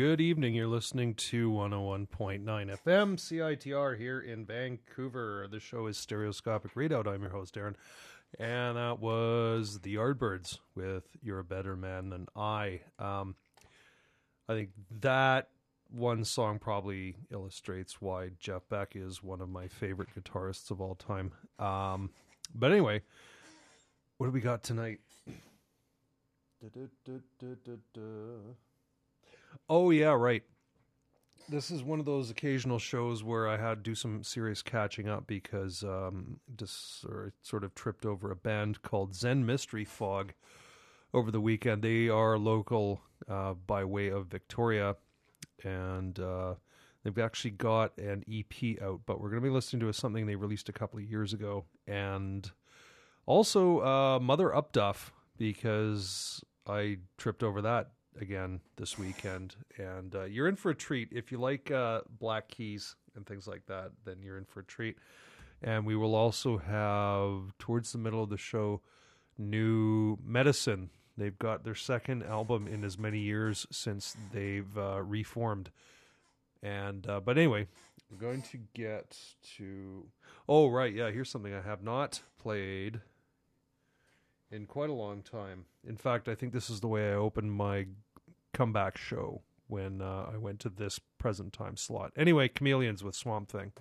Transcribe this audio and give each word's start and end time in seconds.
good 0.00 0.20
evening. 0.22 0.54
You're 0.54 0.66
listening 0.66 1.12
to 1.14 1.50
101.9 1.50 2.08
FM 2.42 3.16
CITR 3.18 3.98
here 3.98 4.18
in 4.18 4.46
Vancouver. 4.46 5.46
The 5.50 5.60
show 5.60 5.88
is 5.88 5.98
Stereoscopic 5.98 6.74
Readout. 6.74 7.06
I'm 7.06 7.20
your 7.20 7.30
host, 7.30 7.54
Aaron. 7.58 7.76
And 8.38 8.78
that 8.78 8.98
was 8.98 9.80
the 9.80 9.96
Yardbirds 9.96 10.56
with 10.74 11.04
You're 11.20 11.40
a 11.40 11.44
Better 11.44 11.76
Man 11.76 12.08
Than 12.08 12.28
I. 12.34 12.80
Um, 12.98 13.34
I 14.48 14.54
think 14.54 14.70
that 15.02 15.50
one 15.90 16.24
song 16.24 16.58
probably 16.58 17.16
illustrates 17.30 18.00
why 18.00 18.30
Jeff 18.38 18.66
Beck 18.70 18.96
is 18.96 19.22
one 19.22 19.42
of 19.42 19.50
my 19.50 19.68
favorite 19.68 20.08
guitarists 20.18 20.70
of 20.70 20.80
all 20.80 20.94
time. 20.94 21.30
Um, 21.58 22.08
but 22.54 22.72
anyway, 22.72 23.02
what 24.16 24.28
do 24.28 24.32
we 24.32 24.40
got 24.40 24.62
tonight? 24.62 25.00
Da-da-da-da-da-da. 26.62 28.54
Oh 29.72 29.90
yeah, 29.90 30.08
right. 30.08 30.42
This 31.48 31.70
is 31.70 31.84
one 31.84 32.00
of 32.00 32.04
those 32.04 32.28
occasional 32.28 32.80
shows 32.80 33.22
where 33.22 33.48
I 33.48 33.56
had 33.56 33.76
to 33.76 33.90
do 33.90 33.94
some 33.94 34.24
serious 34.24 34.62
catching 34.62 35.08
up 35.08 35.28
because 35.28 35.84
um, 35.84 36.40
just 36.56 37.04
or 37.04 37.32
sort 37.42 37.62
of 37.62 37.72
tripped 37.76 38.04
over 38.04 38.32
a 38.32 38.36
band 38.36 38.82
called 38.82 39.14
Zen 39.14 39.46
Mystery 39.46 39.84
Fog 39.84 40.32
over 41.14 41.30
the 41.30 41.40
weekend. 41.40 41.82
They 41.82 42.08
are 42.08 42.36
local 42.36 43.00
uh, 43.28 43.54
by 43.54 43.84
way 43.84 44.08
of 44.08 44.26
Victoria, 44.26 44.96
and 45.62 46.18
uh, 46.18 46.54
they've 47.04 47.18
actually 47.18 47.52
got 47.52 47.96
an 47.96 48.24
EP 48.28 48.82
out. 48.82 49.02
But 49.06 49.20
we're 49.20 49.30
going 49.30 49.42
to 49.42 49.48
be 49.48 49.54
listening 49.54 49.86
to 49.86 49.92
something 49.92 50.26
they 50.26 50.34
released 50.34 50.68
a 50.68 50.72
couple 50.72 50.98
of 50.98 51.04
years 51.04 51.32
ago, 51.32 51.64
and 51.86 52.50
also 53.24 53.84
uh, 53.84 54.18
Mother 54.18 54.48
Upduff 54.48 55.12
because 55.38 56.42
I 56.66 56.98
tripped 57.18 57.44
over 57.44 57.62
that 57.62 57.92
again 58.18 58.60
this 58.76 58.98
weekend, 58.98 59.56
and 59.76 60.14
uh, 60.14 60.24
you're 60.24 60.48
in 60.48 60.56
for 60.56 60.70
a 60.70 60.74
treat 60.74 61.08
if 61.12 61.30
you 61.30 61.38
like 61.38 61.70
uh, 61.70 62.00
Black 62.18 62.48
Keys 62.48 62.96
and 63.14 63.26
things 63.26 63.46
like 63.46 63.66
that. 63.66 63.90
Then 64.04 64.22
you're 64.22 64.38
in 64.38 64.44
for 64.44 64.60
a 64.60 64.64
treat. 64.64 64.96
And 65.62 65.84
we 65.84 65.94
will 65.94 66.14
also 66.14 66.56
have 66.56 67.56
towards 67.58 67.92
the 67.92 67.98
middle 67.98 68.22
of 68.22 68.30
the 68.30 68.38
show 68.38 68.80
new 69.36 70.18
medicine. 70.24 70.90
They've 71.16 71.38
got 71.38 71.64
their 71.64 71.74
second 71.74 72.22
album 72.22 72.66
in 72.66 72.82
as 72.82 72.98
many 72.98 73.18
years 73.18 73.66
since 73.70 74.16
they've 74.32 74.78
uh, 74.78 75.02
reformed. 75.02 75.70
And 76.62 77.06
uh, 77.08 77.20
but 77.20 77.36
anyway, 77.36 77.66
I'm 78.10 78.18
going 78.18 78.42
to 78.42 78.58
get 78.74 79.18
to. 79.56 80.06
Oh 80.48 80.68
right, 80.68 80.92
yeah. 80.92 81.10
Here's 81.10 81.30
something 81.30 81.54
I 81.54 81.60
have 81.60 81.82
not 81.82 82.22
played 82.38 83.00
in 84.50 84.66
quite 84.66 84.90
a 84.90 84.94
long 84.94 85.22
time. 85.22 85.64
In 85.86 85.96
fact, 85.96 86.28
I 86.28 86.34
think 86.34 86.52
this 86.52 86.70
is 86.70 86.80
the 86.80 86.88
way 86.88 87.10
I 87.10 87.14
opened 87.14 87.52
my 87.52 87.86
comeback 88.52 88.98
show 88.98 89.42
when 89.68 90.02
uh, 90.02 90.30
I 90.32 90.36
went 90.36 90.60
to 90.60 90.68
this 90.68 90.98
present 91.18 91.52
time 91.52 91.76
slot. 91.76 92.12
Anyway, 92.16 92.48
Chameleons 92.48 93.04
with 93.04 93.14
Swamp 93.14 93.50
Thing. 93.50 93.72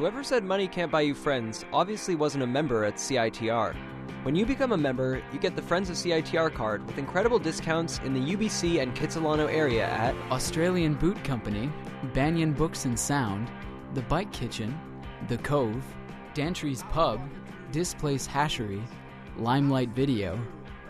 Whoever 0.00 0.24
said 0.24 0.44
money 0.44 0.66
can't 0.66 0.90
buy 0.90 1.02
you 1.02 1.14
friends 1.14 1.66
obviously 1.74 2.14
wasn't 2.14 2.42
a 2.42 2.46
member 2.46 2.86
at 2.86 2.94
CITR. 2.94 3.76
When 4.22 4.34
you 4.34 4.46
become 4.46 4.72
a 4.72 4.76
member, 4.78 5.22
you 5.30 5.38
get 5.38 5.56
the 5.56 5.60
Friends 5.60 5.90
of 5.90 5.96
CITR 5.96 6.54
card 6.54 6.86
with 6.86 6.96
incredible 6.96 7.38
discounts 7.38 7.98
in 7.98 8.14
the 8.14 8.34
UBC 8.34 8.80
and 8.80 8.96
Kitsilano 8.96 9.46
area 9.52 9.84
at 9.84 10.14
Australian 10.32 10.94
Boot 10.94 11.22
Company, 11.22 11.70
Banyen 12.14 12.54
Books 12.54 12.86
and 12.86 12.98
Sound, 12.98 13.50
The 13.92 14.00
Bike 14.00 14.32
Kitchen, 14.32 14.74
The 15.28 15.36
Cove, 15.36 15.84
Dantry's 16.32 16.82
Pub, 16.84 17.20
Displace 17.70 18.26
Hashery, 18.26 18.82
Limelight 19.36 19.90
Video, 19.90 20.40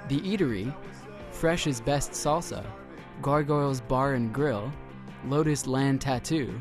The 0.07 0.21
Eatery, 0.21 0.73
Fresh's 1.33 1.81
Best 1.81 2.13
Salsa, 2.13 2.65
Gargoyles 3.23 3.81
Bar 3.81 4.15
and 4.15 4.33
Grill, 4.33 4.71
Lotus 5.27 5.67
Land 5.67 6.01
Tattoo, 6.01 6.55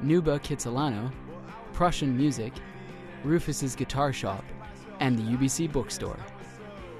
Nuba 0.00 0.38
Kitsilano, 0.38 1.10
Prussin 1.78 2.16
Music, 2.16 2.52
Rufus's 3.22 3.76
Guitar 3.76 4.12
Shop, 4.12 4.44
and 4.98 5.16
the 5.16 5.22
UBC 5.22 5.70
Bookstore. 5.70 6.18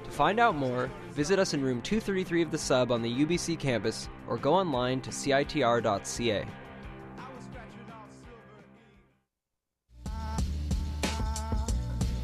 To 0.05 0.09
find 0.09 0.39
out 0.39 0.55
more, 0.55 0.89
visit 1.11 1.37
us 1.37 1.53
in 1.53 1.61
room 1.61 1.81
233 1.81 2.43
of 2.43 2.49
the 2.49 2.57
sub 2.57 2.89
on 2.89 3.01
the 3.01 3.25
UBC 3.25 3.59
campus 3.59 4.07
or 4.25 4.37
go 4.37 4.53
online 4.53 5.01
to 5.01 5.09
citr.ca. 5.09 6.45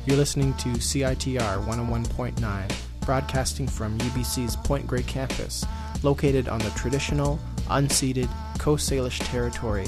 You're 0.06 0.16
listening 0.16 0.54
to 0.54 0.70
CITR 0.70 1.66
101.9, 1.66 2.76
broadcasting 3.02 3.68
from 3.68 3.98
UBC's 3.98 4.56
Point 4.56 4.88
Grey 4.88 5.04
campus, 5.04 5.66
located 6.04 6.48
on 6.48 6.60
the 6.60 6.70
traditional, 6.70 7.38
unceded 7.68 8.30
Coast 8.60 8.90
Salish 8.90 9.20
territory 9.30 9.88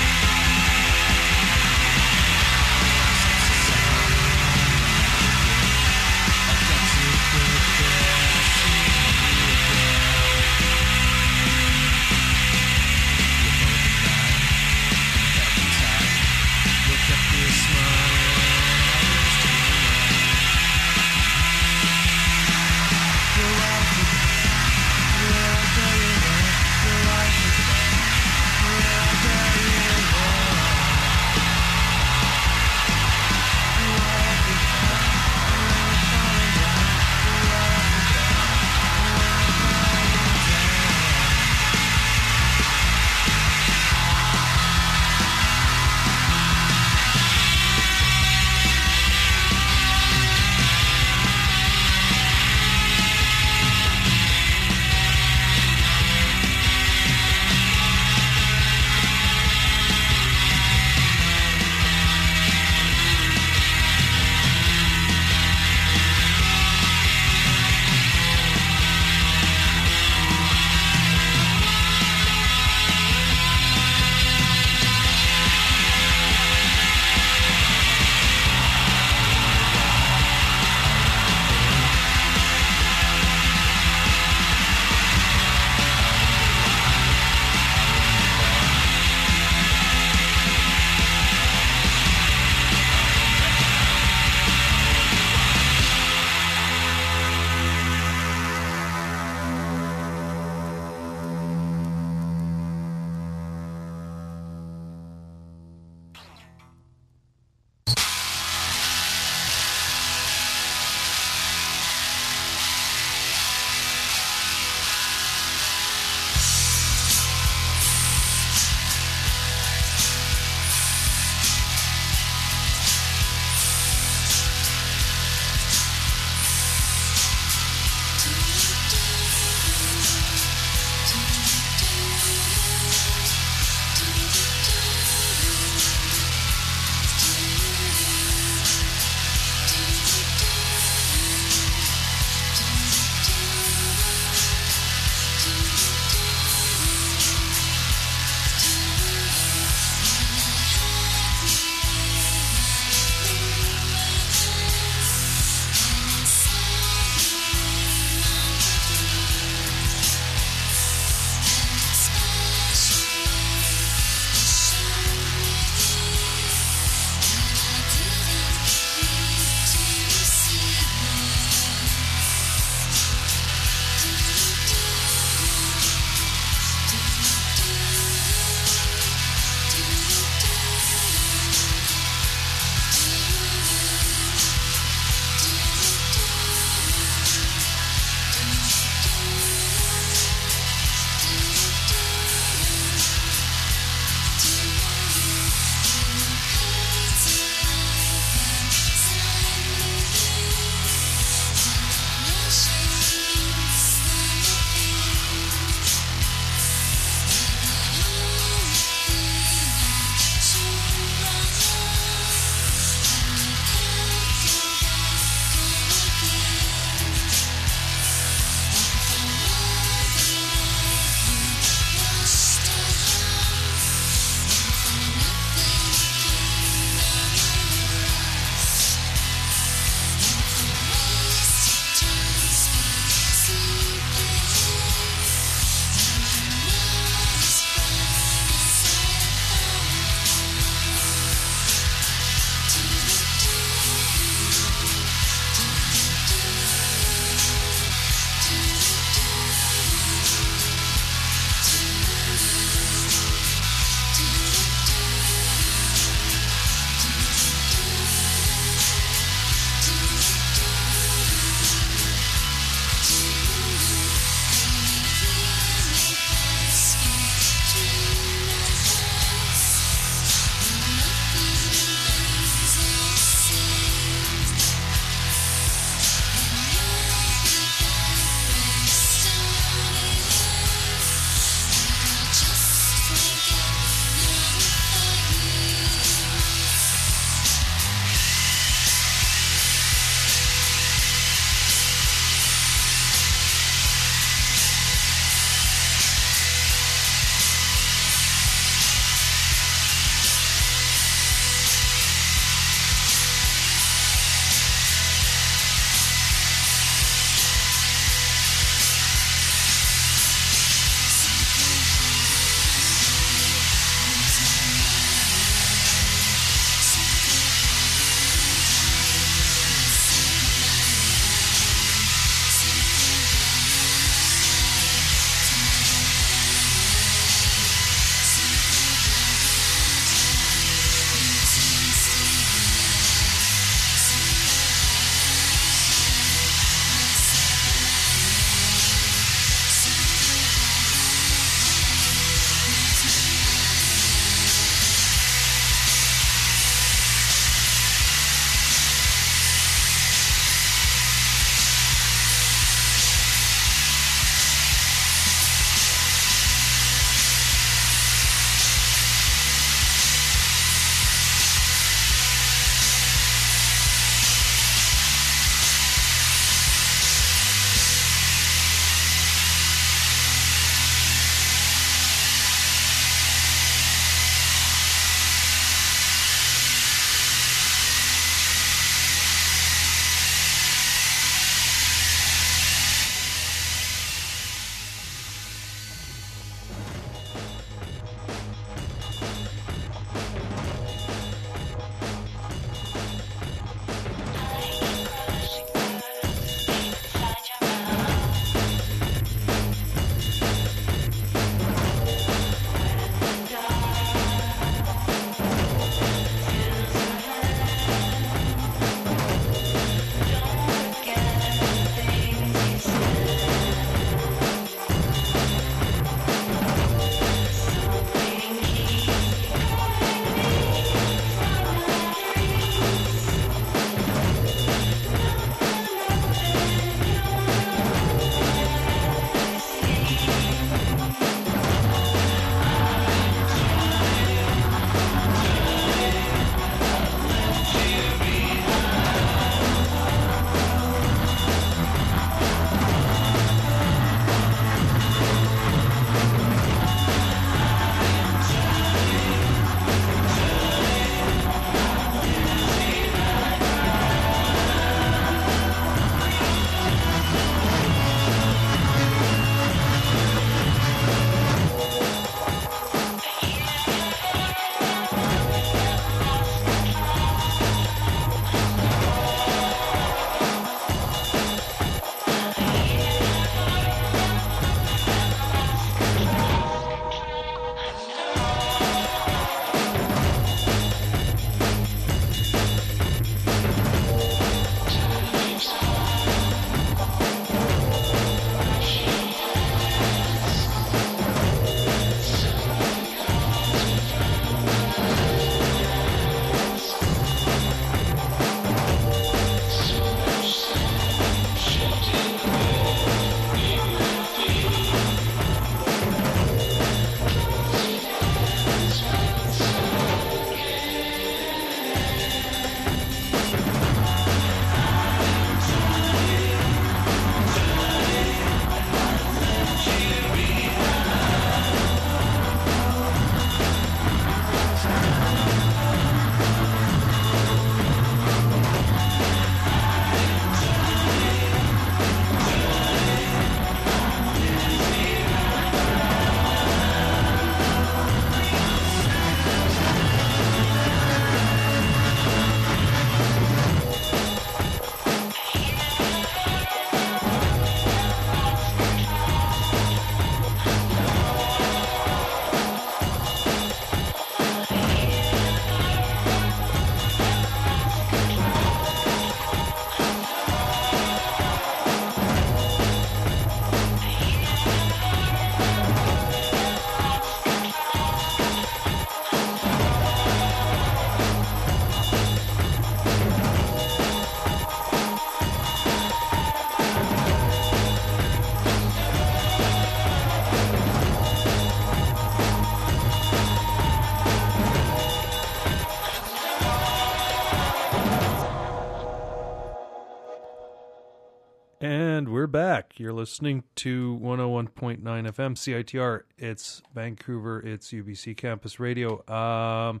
You're 593.04 593.12
listening 593.12 593.64
to 593.74 594.18
101.9 594.22 595.02
FM 595.02 595.54
CITR. 595.54 596.22
It's 596.38 596.80
Vancouver. 596.94 597.60
It's 597.60 597.92
UBC 597.92 598.34
Campus 598.34 598.80
Radio. 598.80 599.22
Um, 599.30 600.00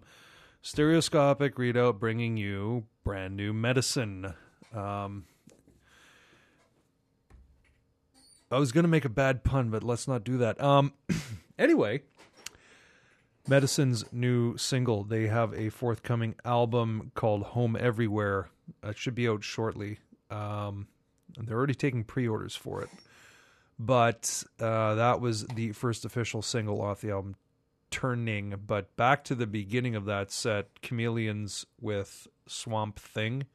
stereoscopic 0.62 1.56
readout 1.56 1.98
bringing 1.98 2.38
you 2.38 2.86
brand 3.04 3.36
new 3.36 3.52
medicine. 3.52 4.32
Um, 4.74 5.26
I 8.50 8.58
was 8.58 8.72
going 8.72 8.84
to 8.84 8.88
make 8.88 9.04
a 9.04 9.10
bad 9.10 9.44
pun, 9.44 9.68
but 9.68 9.84
let's 9.84 10.08
not 10.08 10.24
do 10.24 10.38
that. 10.38 10.58
Um, 10.62 10.94
anyway, 11.58 12.00
Medicine's 13.46 14.10
new 14.12 14.56
single. 14.56 15.04
They 15.04 15.26
have 15.26 15.52
a 15.52 15.68
forthcoming 15.68 16.36
album 16.42 17.12
called 17.14 17.42
Home 17.42 17.76
Everywhere. 17.78 18.48
It 18.82 18.96
should 18.96 19.14
be 19.14 19.28
out 19.28 19.44
shortly. 19.44 19.98
Um, 20.30 20.86
and 21.36 21.46
they're 21.46 21.56
already 21.56 21.74
taking 21.74 22.04
pre-orders 22.04 22.56
for 22.56 22.82
it. 22.82 22.88
But 23.78 24.44
uh, 24.60 24.94
that 24.94 25.20
was 25.20 25.44
the 25.46 25.72
first 25.72 26.04
official 26.04 26.42
single 26.42 26.80
off 26.80 27.00
the 27.00 27.10
album, 27.10 27.36
Turning. 27.90 28.54
But 28.66 28.96
back 28.96 29.24
to 29.24 29.34
the 29.34 29.46
beginning 29.46 29.94
of 29.94 30.04
that 30.06 30.30
set, 30.30 30.80
Chameleons 30.82 31.64
with 31.80 32.26
Swamp 32.46 32.98
Thing, 32.98 33.46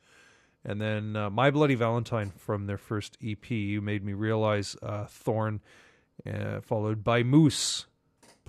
and 0.64 0.80
then 0.80 1.16
uh, 1.16 1.30
My 1.30 1.52
Bloody 1.52 1.76
Valentine 1.76 2.32
from 2.38 2.66
their 2.66 2.78
first 2.78 3.18
EP. 3.26 3.50
You 3.50 3.82
made 3.82 4.04
me 4.04 4.14
realize 4.14 4.76
uh, 4.82 5.06
Thorn, 5.06 5.62
uh, 6.26 6.62
followed 6.62 7.04
by 7.04 7.24
Moose 7.24 7.86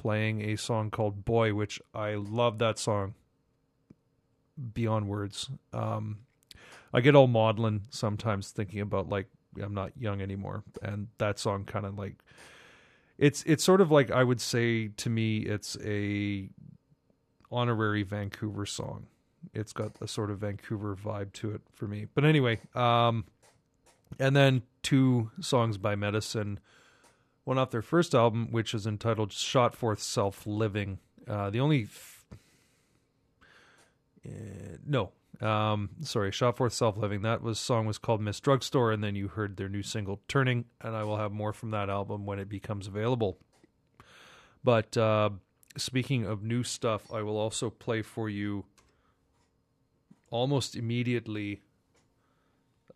playing 0.01 0.43
a 0.43 0.57
song 0.57 0.91
called 0.91 1.25
Boy, 1.25 1.53
which 1.53 1.81
I 1.95 2.15
love 2.15 2.59
that 2.59 2.79
song 2.79 3.15
beyond 4.73 5.09
words. 5.09 5.51
Um, 5.73 6.21
I 6.93 7.01
get 7.01 7.15
all 7.15 7.27
maudlin 7.27 7.83
sometimes 7.91 8.51
thinking 8.51 8.81
about 8.81 9.09
like 9.09 9.27
I'm 9.63 9.75
not 9.75 9.93
young 9.99 10.21
anymore, 10.21 10.65
and 10.83 11.09
that 11.19 11.39
song 11.39 11.65
kind 11.65 11.87
of 11.87 11.99
like 11.99 12.17
it's 13.19 13.43
it's 13.47 13.63
sort 13.63 13.81
of 13.81 13.91
like 13.91 14.11
I 14.11 14.25
would 14.25 14.41
say 14.41 14.89
to 14.89 15.11
me 15.11 15.39
it's 15.39 15.77
a 15.85 16.49
honorary 17.51 18.03
Vancouver 18.03 18.67
song. 18.67 19.07
It's 19.55 19.73
got 19.73 19.93
a 20.01 20.09
sort 20.09 20.31
of 20.31 20.39
Vancouver 20.39 20.97
vibe 20.97 21.33
to 21.35 21.53
it 21.53 21.63
for 21.73 21.87
me. 21.87 22.07
But 22.15 22.25
anyway, 22.25 22.61
um, 22.75 23.25
and 24.19 24.37
then 24.37 24.63
two 24.83 25.31
songs 25.41 25.79
by 25.79 25.97
Medicine, 25.97 26.61
one 27.45 27.59
off 27.59 27.71
their 27.71 27.83
first 27.83 28.15
album, 28.15 28.49
which 28.51 28.75
is 28.75 28.87
entitled 28.87 29.33
"Shot 29.33 29.75
Forth 29.75 30.01
Self 30.01 30.47
Living." 30.47 30.99
Uh, 31.27 31.51
the 31.51 31.61
only 31.61 31.85
f- 31.85 32.25
uh, 34.27 34.77
no, 34.87 35.13
um, 35.41 35.91
sorry, 36.03 36.33
Shot 36.33 36.57
Forth 36.57 36.75
Self 36.75 36.97
Living. 36.97 37.23
That 37.23 37.43
was 37.43 37.59
song 37.59 37.87
was 37.87 37.99
called 37.99 38.21
Miss 38.21 38.41
Drugstore, 38.41 38.93
and 38.93 39.03
then 39.03 39.15
you 39.15 39.29
heard 39.29 39.57
their 39.57 39.69
new 39.69 39.83
single 39.83 40.21
Turning, 40.29 40.67
and 40.81 40.95
I 40.95 41.03
will 41.05 41.17
have 41.17 41.33
more 41.33 41.53
from 41.53 41.71
that 41.71 41.89
album 41.89 42.27
when 42.27 42.39
it 42.39 42.49
becomes 42.49 42.87
available. 42.87 43.39
But 44.63 44.97
uh, 44.97 45.31
speaking 45.77 46.27
of 46.27 46.43
new 46.43 46.63
stuff, 46.63 47.11
I 47.13 47.23
will 47.23 47.39
also 47.39 47.71
play 47.71 48.03
for 48.03 48.29
you 48.29 48.67
almost 50.31 50.77
immediately. 50.77 51.63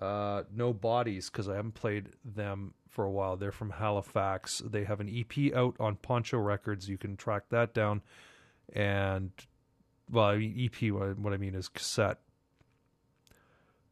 Uh, 0.00 0.42
no 0.54 0.72
bodies 0.72 1.30
because 1.30 1.48
I 1.48 1.54
haven't 1.54 1.74
played 1.74 2.10
them 2.24 2.74
for 2.88 3.04
a 3.04 3.10
while. 3.10 3.36
They're 3.36 3.52
from 3.52 3.70
Halifax. 3.70 4.60
They 4.64 4.84
have 4.84 5.00
an 5.00 5.08
EP 5.08 5.54
out 5.54 5.76
on 5.80 5.96
Poncho 5.96 6.36
Records. 6.36 6.88
You 6.88 6.98
can 6.98 7.16
track 7.16 7.44
that 7.50 7.72
down, 7.72 8.02
and 8.72 9.30
well, 10.10 10.26
I 10.26 10.36
mean, 10.36 10.70
EP. 10.70 10.92
What 10.92 11.32
I 11.32 11.38
mean 11.38 11.54
is 11.54 11.68
cassette. 11.68 12.18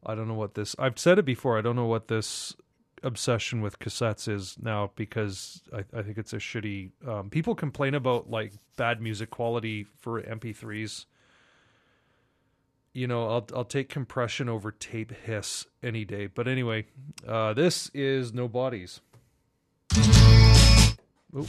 I 0.05 0.15
don't 0.15 0.27
know 0.27 0.33
what 0.33 0.55
this. 0.55 0.75
I've 0.79 0.99
said 0.99 1.19
it 1.19 1.25
before. 1.25 1.57
I 1.57 1.61
don't 1.61 1.75
know 1.75 1.85
what 1.85 2.07
this 2.07 2.55
obsession 3.03 3.61
with 3.61 3.79
cassettes 3.79 4.27
is 4.27 4.55
now 4.61 4.91
because 4.95 5.61
I, 5.73 5.83
I 5.97 6.01
think 6.01 6.17
it's 6.17 6.33
a 6.33 6.37
shitty. 6.37 6.91
Um, 7.07 7.29
people 7.29 7.55
complain 7.55 7.93
about 7.93 8.29
like 8.29 8.53
bad 8.77 9.01
music 9.01 9.29
quality 9.29 9.85
for 9.99 10.21
MP3s. 10.21 11.05
You 12.93 13.07
know, 13.07 13.27
I'll 13.27 13.47
I'll 13.55 13.65
take 13.65 13.89
compression 13.89 14.47
over 14.49 14.71
tape 14.71 15.11
hiss 15.11 15.65
any 15.81 16.05
day. 16.05 16.27
But 16.27 16.47
anyway, 16.47 16.85
uh, 17.27 17.53
this 17.53 17.89
is 17.93 18.33
no 18.33 18.47
bodies. 18.47 19.01
Oop. 21.35 21.47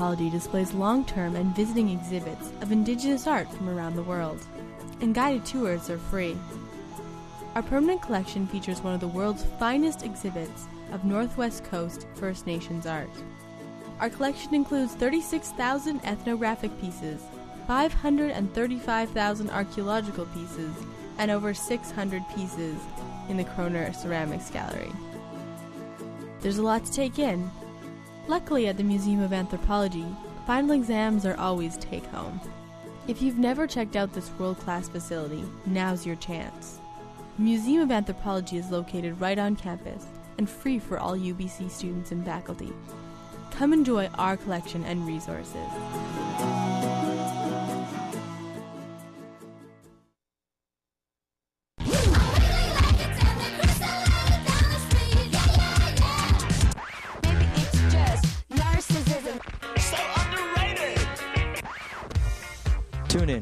Anthropology 0.00 0.30
displays 0.30 0.72
long 0.72 1.04
term 1.04 1.36
and 1.36 1.54
visiting 1.54 1.90
exhibits 1.90 2.52
of 2.62 2.72
Indigenous 2.72 3.26
art 3.26 3.52
from 3.52 3.68
around 3.68 3.96
the 3.96 4.02
world, 4.02 4.42
and 5.02 5.14
guided 5.14 5.44
tours 5.44 5.90
are 5.90 5.98
free. 5.98 6.38
Our 7.54 7.62
permanent 7.62 8.00
collection 8.00 8.46
features 8.46 8.80
one 8.80 8.94
of 8.94 9.00
the 9.00 9.08
world's 9.08 9.44
finest 9.58 10.02
exhibits 10.02 10.64
of 10.90 11.04
Northwest 11.04 11.64
Coast 11.64 12.06
First 12.14 12.46
Nations 12.46 12.86
art. 12.86 13.10
Our 14.00 14.08
collection 14.08 14.54
includes 14.54 14.94
36,000 14.94 16.00
ethnographic 16.02 16.80
pieces, 16.80 17.20
535,000 17.66 19.50
archaeological 19.50 20.24
pieces, 20.24 20.74
and 21.18 21.30
over 21.30 21.52
600 21.52 22.22
pieces 22.34 22.76
in 23.28 23.36
the 23.36 23.44
Koerner 23.44 23.94
Ceramics 23.94 24.48
Gallery. 24.48 24.92
There's 26.40 26.56
a 26.56 26.62
lot 26.62 26.86
to 26.86 26.90
take 26.90 27.18
in, 27.18 27.50
Luckily, 28.28 28.68
at 28.68 28.76
the 28.76 28.82
Museum 28.82 29.22
of 29.22 29.32
Anthropology, 29.32 30.06
final 30.46 30.72
exams 30.72 31.26
are 31.26 31.36
always 31.36 31.76
take 31.78 32.06
home. 32.06 32.40
If 33.08 33.20
you've 33.20 33.38
never 33.38 33.66
checked 33.66 33.96
out 33.96 34.12
this 34.12 34.30
world 34.38 34.58
class 34.58 34.88
facility, 34.88 35.44
now's 35.66 36.06
your 36.06 36.16
chance. 36.16 36.78
Museum 37.38 37.82
of 37.82 37.90
Anthropology 37.90 38.58
is 38.58 38.70
located 38.70 39.20
right 39.20 39.38
on 39.38 39.56
campus 39.56 40.06
and 40.38 40.48
free 40.48 40.78
for 40.78 40.98
all 40.98 41.16
UBC 41.16 41.70
students 41.70 42.12
and 42.12 42.24
faculty. 42.24 42.72
Come 43.50 43.72
enjoy 43.72 44.06
our 44.14 44.36
collection 44.36 44.84
and 44.84 45.06
resources. 45.06 46.59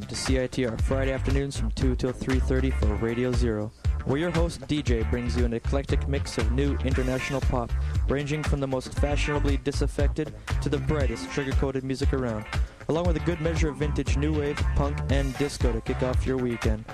In 0.02 0.06
to 0.06 0.14
CITR 0.14 0.80
Friday 0.82 1.12
afternoons 1.12 1.58
from 1.58 1.70
2 1.72 1.96
till 1.96 2.12
3.30 2.12 2.72
for 2.74 2.94
Radio 3.04 3.32
Zero, 3.32 3.72
where 4.04 4.18
your 4.18 4.30
host 4.30 4.60
DJ 4.62 5.08
brings 5.10 5.36
you 5.36 5.44
an 5.44 5.52
eclectic 5.52 6.06
mix 6.08 6.38
of 6.38 6.52
new 6.52 6.76
international 6.84 7.40
pop, 7.42 7.72
ranging 8.08 8.42
from 8.42 8.60
the 8.60 8.66
most 8.66 8.92
fashionably 8.94 9.56
disaffected 9.58 10.34
to 10.62 10.68
the 10.68 10.78
brightest 10.78 11.30
sugar-coated 11.32 11.84
music 11.84 12.12
around, 12.12 12.44
along 12.88 13.06
with 13.06 13.16
a 13.16 13.20
good 13.20 13.40
measure 13.40 13.70
of 13.70 13.76
vintage 13.76 14.16
new 14.16 14.38
wave, 14.38 14.56
punk, 14.76 14.96
and 15.10 15.36
disco 15.38 15.72
to 15.72 15.80
kick 15.80 16.02
off 16.02 16.26
your 16.26 16.36
weekend. 16.36 16.84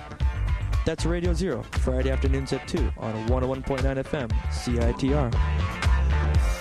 That's 0.85 1.05
Radio 1.05 1.33
Zero, 1.33 1.63
Friday 1.71 2.11
afternoons 2.11 2.53
at 2.53 2.67
2 2.67 2.91
on 2.97 3.13
101.9 3.27 4.03
FM, 4.03 4.31
CITR. 4.49 6.54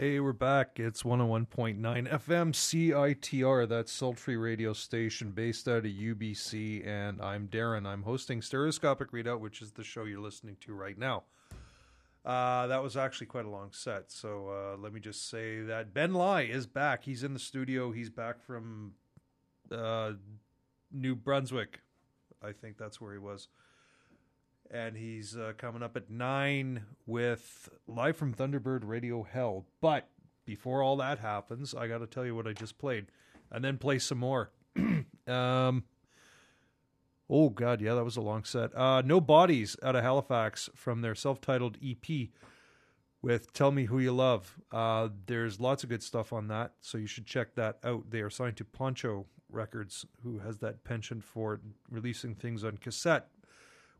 Hey, 0.00 0.18
we're 0.18 0.32
back. 0.32 0.80
It's 0.80 1.02
101.9 1.02 1.78
FM 1.78 2.54
CITR, 2.54 3.68
that's 3.68 3.92
sultry 3.92 4.38
radio 4.38 4.72
station 4.72 5.30
based 5.30 5.68
out 5.68 5.84
of 5.84 5.92
UBC. 5.92 6.86
And 6.86 7.20
I'm 7.20 7.48
Darren. 7.48 7.86
I'm 7.86 8.04
hosting 8.04 8.40
Stereoscopic 8.40 9.12
Redoubt, 9.12 9.42
which 9.42 9.60
is 9.60 9.72
the 9.72 9.84
show 9.84 10.04
you're 10.04 10.22
listening 10.22 10.56
to 10.62 10.72
right 10.72 10.96
now. 10.96 11.24
Uh, 12.24 12.66
that 12.68 12.82
was 12.82 12.96
actually 12.96 13.26
quite 13.26 13.44
a 13.44 13.50
long 13.50 13.72
set. 13.72 14.10
So 14.10 14.48
uh, 14.48 14.78
let 14.78 14.94
me 14.94 15.00
just 15.00 15.28
say 15.28 15.60
that 15.60 15.92
Ben 15.92 16.14
Lai 16.14 16.44
is 16.44 16.66
back. 16.66 17.04
He's 17.04 17.22
in 17.22 17.34
the 17.34 17.38
studio. 17.38 17.92
He's 17.92 18.08
back 18.08 18.42
from 18.42 18.94
uh, 19.70 20.12
New 20.90 21.14
Brunswick. 21.14 21.80
I 22.42 22.52
think 22.52 22.78
that's 22.78 23.02
where 23.02 23.12
he 23.12 23.18
was 23.18 23.48
and 24.70 24.96
he's 24.96 25.36
uh, 25.36 25.52
coming 25.58 25.82
up 25.82 25.96
at 25.96 26.10
nine 26.10 26.82
with 27.06 27.68
live 27.86 28.16
from 28.16 28.32
Thunderbird 28.32 28.82
Radio 28.84 29.22
Hell. 29.22 29.66
But 29.80 30.08
before 30.44 30.82
all 30.82 30.96
that 30.98 31.18
happens, 31.18 31.74
I 31.74 31.88
got 31.88 31.98
to 31.98 32.06
tell 32.06 32.24
you 32.24 32.34
what 32.34 32.46
I 32.46 32.52
just 32.52 32.78
played, 32.78 33.06
and 33.50 33.64
then 33.64 33.78
play 33.78 33.98
some 33.98 34.18
more. 34.18 34.50
um, 35.26 35.84
oh 37.28 37.50
God, 37.50 37.80
yeah, 37.80 37.94
that 37.94 38.04
was 38.04 38.16
a 38.16 38.22
long 38.22 38.44
set. 38.44 38.76
Uh, 38.76 39.02
no 39.02 39.20
bodies 39.20 39.76
out 39.82 39.96
of 39.96 40.02
Halifax 40.02 40.70
from 40.74 41.02
their 41.02 41.14
self-titled 41.14 41.76
EP 41.84 42.28
with 43.22 43.52
"Tell 43.52 43.72
Me 43.72 43.86
Who 43.86 43.98
You 43.98 44.12
Love." 44.12 44.56
Uh, 44.70 45.08
there's 45.26 45.58
lots 45.58 45.82
of 45.82 45.88
good 45.88 46.02
stuff 46.02 46.32
on 46.32 46.48
that, 46.48 46.74
so 46.80 46.96
you 46.96 47.06
should 47.06 47.26
check 47.26 47.54
that 47.56 47.78
out. 47.82 48.10
They 48.10 48.20
are 48.20 48.30
signed 48.30 48.56
to 48.58 48.64
Poncho 48.64 49.26
Records, 49.50 50.06
who 50.22 50.38
has 50.38 50.58
that 50.58 50.84
penchant 50.84 51.24
for 51.24 51.60
releasing 51.90 52.36
things 52.36 52.62
on 52.62 52.76
cassette 52.76 53.28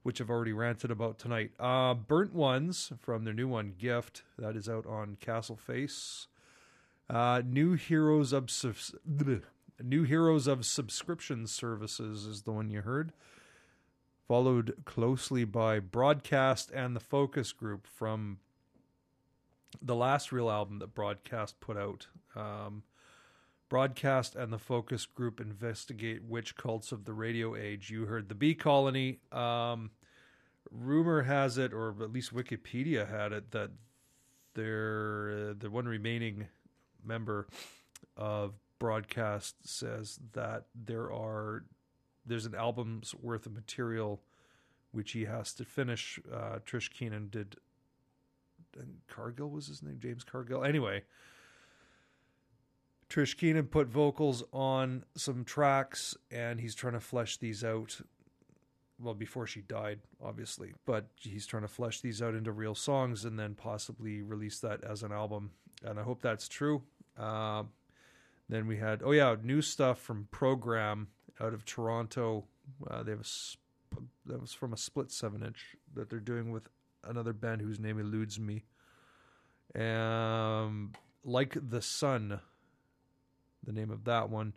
which 0.03 0.21
I've 0.21 0.31
already 0.31 0.53
ranted 0.53 0.91
about 0.91 1.19
tonight. 1.19 1.53
Uh, 1.59 1.95
Burnt 1.95 2.35
Ones 2.35 2.93
from 3.01 3.25
their 3.25 3.35
new 3.35 3.49
one, 3.49 3.75
Gift, 3.79 4.23
that 4.39 4.57
is 4.57 4.69
out 4.69 4.87
on 4.87 5.17
Castle 5.21 5.57
Face. 5.57 6.27
Uh, 7.09 7.43
new 7.45 7.75
Heroes 7.75 8.33
of 8.33 8.51
New 9.83 10.05
Heroes 10.05 10.47
of 10.47 10.65
Subscription 10.65 11.47
Services 11.47 12.25
is 12.25 12.43
the 12.43 12.53
one 12.53 12.71
you 12.71 12.83
heard. 12.83 13.13
Followed 14.29 14.75
closely 14.85 15.45
by 15.45 15.81
Broadcast 15.81 16.71
and 16.71 16.95
the 16.95 17.01
Focus 17.01 17.53
Group 17.53 17.87
from 17.87 18.39
the 19.83 19.97
last 19.97 20.31
real 20.31 20.51
album 20.51 20.79
that 20.79 20.95
Broadcast 20.95 21.59
put 21.61 21.77
out. 21.77 22.07
Um, 22.37 22.85
Broadcast 23.71 24.37
and 24.37 24.53
the 24.53 24.59
focus 24.59 25.07
group 25.07 25.41
investigate 25.41 26.25
witch 26.25 26.57
cults 26.57 26.93
of 26.93 27.05
the 27.05 27.15
radio 27.15 27.57
age. 27.57 27.89
You 27.89 28.05
heard 28.05 28.29
the 28.29 28.35
Be 28.35 28.55
Colony. 28.55 29.21
Um, 29.33 29.93
rumor 30.71 31.23
has 31.23 31.57
it, 31.57 31.73
or 31.73 31.95
at 32.03 32.13
least 32.13 32.35
Wikipedia 32.35 33.09
had 33.09 33.33
it, 33.33 33.53
that 33.53 33.71
they're, 34.55 35.51
uh, 35.51 35.55
the 35.57 35.71
one 35.71 35.87
remaining 35.87 36.49
member 37.03 37.47
of 38.17 38.55
Broadcast 38.81 39.55
says 39.65 40.19
that 40.33 40.65
there 40.75 41.13
are 41.13 41.65
there's 42.27 42.47
an 42.47 42.55
album's 42.55 43.15
worth 43.15 43.47
of 43.47 43.53
material 43.53 44.21
which 44.93 45.13
he 45.13 45.25
has 45.25 45.53
to 45.55 45.65
finish. 45.65 46.19
Uh, 46.33 46.59
Trish 46.67 46.91
Keenan 46.91 47.29
did. 47.31 47.57
And 48.79 48.99
Cargill 49.09 49.51
was 49.51 49.67
his 49.67 49.83
name, 49.83 49.99
James 50.01 50.25
Cargill. 50.25 50.65
Anyway, 50.65 51.03
Trish 53.11 53.37
Keenan 53.37 53.67
put 53.67 53.89
vocals 53.89 54.45
on 54.53 55.05
some 55.17 55.45
tracks, 55.45 56.17
and 56.31 56.61
he's 56.61 56.77
trying 56.77 56.93
to 56.93 57.01
flesh 57.01 57.39
these 57.39 57.65
out. 57.65 58.01
Well, 59.01 59.15
before 59.15 59.47
she 59.47 59.63
died, 59.63 59.99
obviously, 60.23 60.75
but 60.87 61.07
he's 61.17 61.47
trying 61.47 61.63
to 61.63 61.69
flesh 61.69 62.01
these 62.01 62.23
out 62.23 62.35
into 62.35 62.53
real 62.53 62.75
songs 62.75 63.25
and 63.25 63.39
then 63.39 63.55
possibly 63.55 64.23
release 64.23 64.61
that 64.61 64.85
as 64.85 65.03
an 65.03 65.11
album. 65.11 65.51
And 65.83 65.99
I 65.99 66.03
hope 66.03 66.23
that's 66.23 66.49
true. 66.49 66.83
Uh, 67.19 67.65
then 68.49 68.67
we 68.67 68.77
had, 68.77 69.03
oh 69.05 69.13
yeah, 69.13 69.37
new 69.43 69.63
stuff 69.63 70.01
from 70.01 70.29
Program 70.31 71.09
out 71.41 71.55
of 71.55 71.65
Toronto. 71.65 72.45
Uh, 72.89 73.03
they 73.03 73.13
have 73.13 73.23
a 73.23 73.97
that 74.27 74.41
was 74.41 74.53
from 74.53 74.73
a 74.73 74.77
split 74.77 75.11
seven 75.11 75.43
inch 75.43 75.75
that 75.95 76.11
they're 76.11 76.21
doing 76.21 76.53
with 76.53 76.69
another 77.03 77.33
band 77.33 77.61
whose 77.61 77.81
name 77.81 77.99
eludes 77.99 78.39
me. 78.39 78.65
Um, 79.75 80.93
like 81.25 81.57
the 81.61 81.83
Sun 81.83 82.41
the 83.65 83.73
name 83.73 83.91
of 83.91 84.05
that 84.05 84.31
one. 84.31 84.55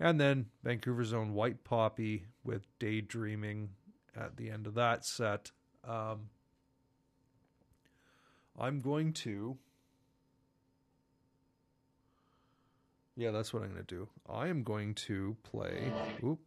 And 0.00 0.20
then 0.20 0.46
Vancouver's 0.64 1.12
own 1.12 1.32
White 1.32 1.64
Poppy 1.64 2.26
with 2.44 2.66
Daydreaming 2.78 3.70
at 4.16 4.36
the 4.36 4.50
end 4.50 4.66
of 4.66 4.74
that 4.74 5.04
set. 5.04 5.50
Um, 5.86 6.30
I'm 8.58 8.80
going 8.80 9.12
to. 9.14 9.56
Yeah, 13.16 13.30
that's 13.30 13.52
what 13.52 13.62
I'm 13.62 13.72
going 13.72 13.84
to 13.84 13.94
do. 13.94 14.08
I 14.28 14.48
am 14.48 14.62
going 14.62 14.94
to 14.94 15.36
play. 15.42 15.92
Oop. 16.24 16.40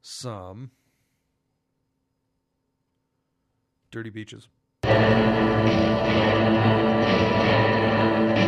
Some 0.00 0.70
Dirty 3.90 4.10
Beaches. 4.10 4.48
thank 4.94 5.18
you 8.38 8.43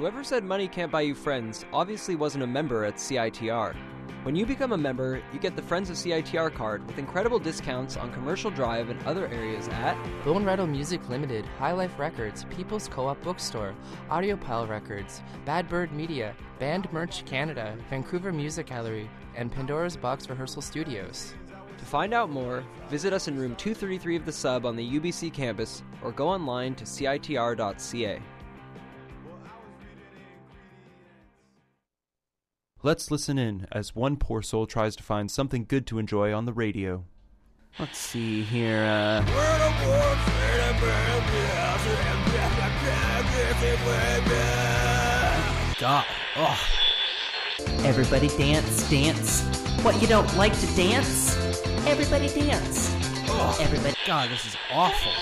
Whoever 0.00 0.24
said 0.24 0.44
money 0.44 0.66
can't 0.66 0.90
buy 0.90 1.02
you 1.02 1.14
friends 1.14 1.66
obviously 1.74 2.16
wasn't 2.16 2.44
a 2.44 2.46
member 2.46 2.86
at 2.86 2.94
CITR. 2.94 3.76
When 4.22 4.34
you 4.34 4.46
become 4.46 4.72
a 4.72 4.78
member, 4.78 5.20
you 5.30 5.38
get 5.38 5.56
the 5.56 5.62
Friends 5.62 5.90
of 5.90 5.96
CITR 5.96 6.54
card 6.54 6.86
with 6.86 6.96
incredible 6.96 7.38
discounts 7.38 7.98
on 7.98 8.10
Commercial 8.10 8.50
Drive 8.50 8.88
and 8.88 8.98
other 9.02 9.26
areas 9.26 9.68
at 9.68 9.98
Bone 10.24 10.42
Rattle 10.42 10.66
Music 10.66 11.06
Limited, 11.10 11.44
High 11.58 11.72
Life 11.72 11.98
Records, 11.98 12.46
People's 12.48 12.88
Co-op 12.88 13.20
Bookstore, 13.20 13.74
Audiopile 14.08 14.66
Records, 14.66 15.20
Bad 15.44 15.68
Bird 15.68 15.92
Media, 15.92 16.34
Band 16.58 16.90
Merch 16.94 17.26
Canada, 17.26 17.76
Vancouver 17.90 18.32
Music 18.32 18.68
Gallery, 18.68 19.06
and 19.36 19.52
Pandora's 19.52 19.98
Box 19.98 20.30
Rehearsal 20.30 20.62
Studios. 20.62 21.34
To 21.76 21.84
find 21.84 22.14
out 22.14 22.30
more, 22.30 22.64
visit 22.88 23.12
us 23.12 23.28
in 23.28 23.38
room 23.38 23.54
233 23.54 24.16
of 24.16 24.24
the 24.24 24.32
sub 24.32 24.64
on 24.64 24.76
the 24.76 24.98
UBC 24.98 25.30
campus 25.30 25.82
or 26.02 26.10
go 26.10 26.26
online 26.26 26.74
to 26.76 26.84
citr.ca. 26.84 28.22
Let's 32.82 33.10
listen 33.10 33.38
in 33.38 33.66
as 33.70 33.94
one 33.94 34.16
poor 34.16 34.40
soul 34.40 34.66
tries 34.66 34.96
to 34.96 35.02
find 35.02 35.30
something 35.30 35.66
good 35.68 35.86
to 35.88 35.98
enjoy 35.98 36.32
on 36.32 36.46
the 36.46 36.52
radio. 36.54 37.04
Let's 37.78 37.98
see 37.98 38.40
here. 38.40 38.84
Uh, 38.84 39.22
God. 45.78 46.06
Oh. 46.36 46.58
Everybody 47.84 48.28
dance, 48.28 48.88
dance. 48.88 49.42
What, 49.84 50.00
you 50.00 50.08
don't 50.08 50.34
like 50.38 50.58
to 50.60 50.66
dance? 50.74 51.36
Everybody 51.86 52.28
dance. 52.28 52.94
Everybody. 53.60 53.94
God, 54.06 54.30
this 54.30 54.46
is 54.46 54.56
awful. 54.72 55.12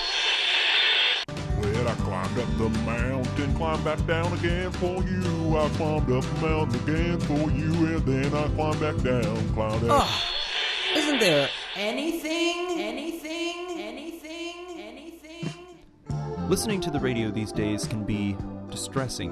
Well, 1.79 1.87
I 1.87 1.95
climbed 1.95 2.37
up 2.37 2.57
the 2.57 2.69
mountain, 2.81 3.55
climbed 3.55 3.85
back 3.85 4.05
down 4.05 4.33
again 4.33 4.69
for 4.73 5.01
you. 5.01 5.57
I 5.57 5.69
climbed 5.77 6.11
up 6.11 6.25
the 6.25 6.45
mountain 6.45 6.75
again 6.81 7.19
for 7.21 7.49
you, 7.51 7.71
and 7.71 8.05
then 8.05 8.33
I 8.33 8.49
climbed 8.49 8.81
back 8.81 8.97
down, 8.97 9.53
climbed 9.53 9.89
up. 9.89 10.03
Oh, 10.03 10.23
isn't 10.93 11.19
there 11.19 11.47
anything, 11.77 12.81
anything, 12.81 13.79
anything, 13.79 14.77
anything? 14.77 16.49
listening 16.49 16.81
to 16.81 16.91
the 16.91 16.99
radio 16.99 17.31
these 17.31 17.53
days 17.53 17.87
can 17.87 18.03
be 18.03 18.35
distressing. 18.69 19.31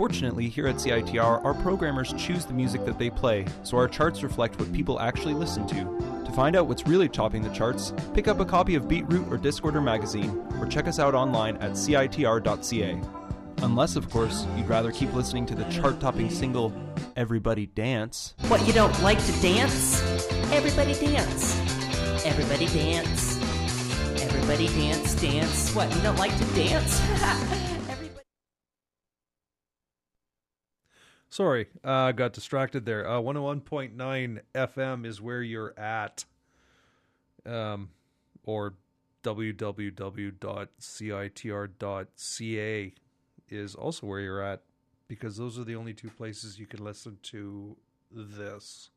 Fortunately, 0.00 0.48
here 0.48 0.66
at 0.66 0.76
CITR, 0.76 1.44
our 1.44 1.52
programmers 1.52 2.14
choose 2.16 2.46
the 2.46 2.54
music 2.54 2.86
that 2.86 2.98
they 2.98 3.10
play, 3.10 3.44
so 3.62 3.76
our 3.76 3.86
charts 3.86 4.22
reflect 4.22 4.58
what 4.58 4.72
people 4.72 4.98
actually 4.98 5.34
listen 5.34 5.66
to. 5.66 6.24
To 6.24 6.32
find 6.32 6.56
out 6.56 6.68
what's 6.68 6.86
really 6.86 7.06
topping 7.06 7.42
the 7.42 7.50
charts, 7.50 7.92
pick 8.14 8.26
up 8.26 8.40
a 8.40 8.46
copy 8.46 8.76
of 8.76 8.88
Beatroot 8.88 9.30
or 9.30 9.36
Discorder 9.36 9.84
magazine, 9.84 10.42
or 10.58 10.66
check 10.66 10.88
us 10.88 10.98
out 10.98 11.14
online 11.14 11.58
at 11.58 11.72
citr.ca. 11.72 12.98
Unless, 13.58 13.96
of 13.96 14.08
course, 14.08 14.46
you'd 14.56 14.68
rather 14.68 14.90
keep 14.90 15.12
listening 15.12 15.44
to 15.44 15.54
the 15.54 15.64
chart 15.64 16.00
topping 16.00 16.30
single 16.30 16.72
Everybody 17.14 17.66
Dance. 17.66 18.34
What, 18.48 18.66
you 18.66 18.72
don't 18.72 19.02
like 19.02 19.22
to 19.22 19.32
dance? 19.42 20.00
Everybody 20.50 20.94
dance. 20.94 21.60
Everybody 22.24 22.64
dance. 22.68 23.36
Everybody 24.22 24.66
dance, 24.68 25.14
dance. 25.20 25.74
What, 25.74 25.94
you 25.94 26.00
don't 26.00 26.16
like 26.16 26.34
to 26.38 26.44
dance? 26.54 27.76
Sorry, 31.30 31.68
uh, 31.84 32.10
got 32.10 32.32
distracted 32.32 32.84
there. 32.84 33.08
Uh, 33.08 33.20
101.9 33.20 34.40
FM 34.52 35.06
is 35.06 35.20
where 35.20 35.42
you're 35.42 35.78
at. 35.78 36.24
Um, 37.46 37.90
or 38.44 38.74
www.citr.ca 39.22 39.74
is 43.48 43.74
also 43.74 44.06
where 44.06 44.20
you're 44.20 44.42
at 44.42 44.62
because 45.06 45.36
those 45.36 45.58
are 45.58 45.64
the 45.64 45.76
only 45.76 45.94
two 45.94 46.10
places 46.10 46.58
you 46.58 46.66
can 46.66 46.82
listen 46.82 47.16
to 47.22 47.76
this. 48.10 48.90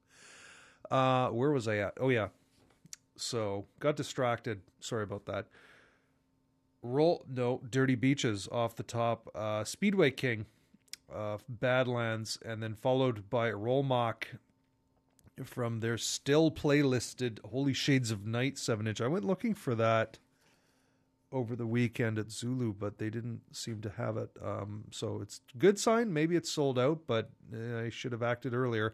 Uh, 0.89 1.29
where 1.29 1.51
was 1.51 1.67
I 1.67 1.77
at? 1.77 1.93
Oh, 1.99 2.09
yeah. 2.09 2.29
So, 3.15 3.65
got 3.79 3.95
distracted. 3.95 4.61
Sorry 4.79 5.03
about 5.03 5.27
that. 5.27 5.45
Roll, 6.81 7.23
no, 7.29 7.61
Dirty 7.69 7.93
Beaches 7.95 8.49
off 8.51 8.75
the 8.75 8.81
top. 8.83 9.29
Uh, 9.35 9.63
Speedway 9.63 10.09
King 10.09 10.47
uh, 11.13 11.37
Badlands, 11.47 12.37
and 12.43 12.61
then 12.61 12.75
followed 12.75 13.29
by 13.29 13.51
Rollmock 13.51 14.25
from 15.43 15.79
their 15.79 15.97
still 15.97 16.51
playlisted 16.51 17.39
Holy 17.45 17.73
Shades 17.73 18.11
of 18.11 18.25
Night 18.25 18.57
7 18.57 18.87
inch. 18.87 19.01
I 19.01 19.07
went 19.07 19.25
looking 19.25 19.53
for 19.53 19.75
that 19.75 20.19
over 21.31 21.55
the 21.55 21.65
weekend 21.65 22.19
at 22.19 22.31
Zulu, 22.31 22.73
but 22.73 22.99
they 22.99 23.09
didn't 23.09 23.41
seem 23.51 23.81
to 23.81 23.89
have 23.89 24.17
it. 24.17 24.29
Um, 24.41 24.85
so 24.91 25.19
it's 25.21 25.41
good 25.57 25.79
sign. 25.79 26.13
Maybe 26.13 26.35
it's 26.35 26.51
sold 26.51 26.77
out, 26.77 27.01
but 27.07 27.31
uh, 27.53 27.79
I 27.79 27.89
should 27.89 28.11
have 28.11 28.21
acted 28.21 28.53
earlier. 28.53 28.93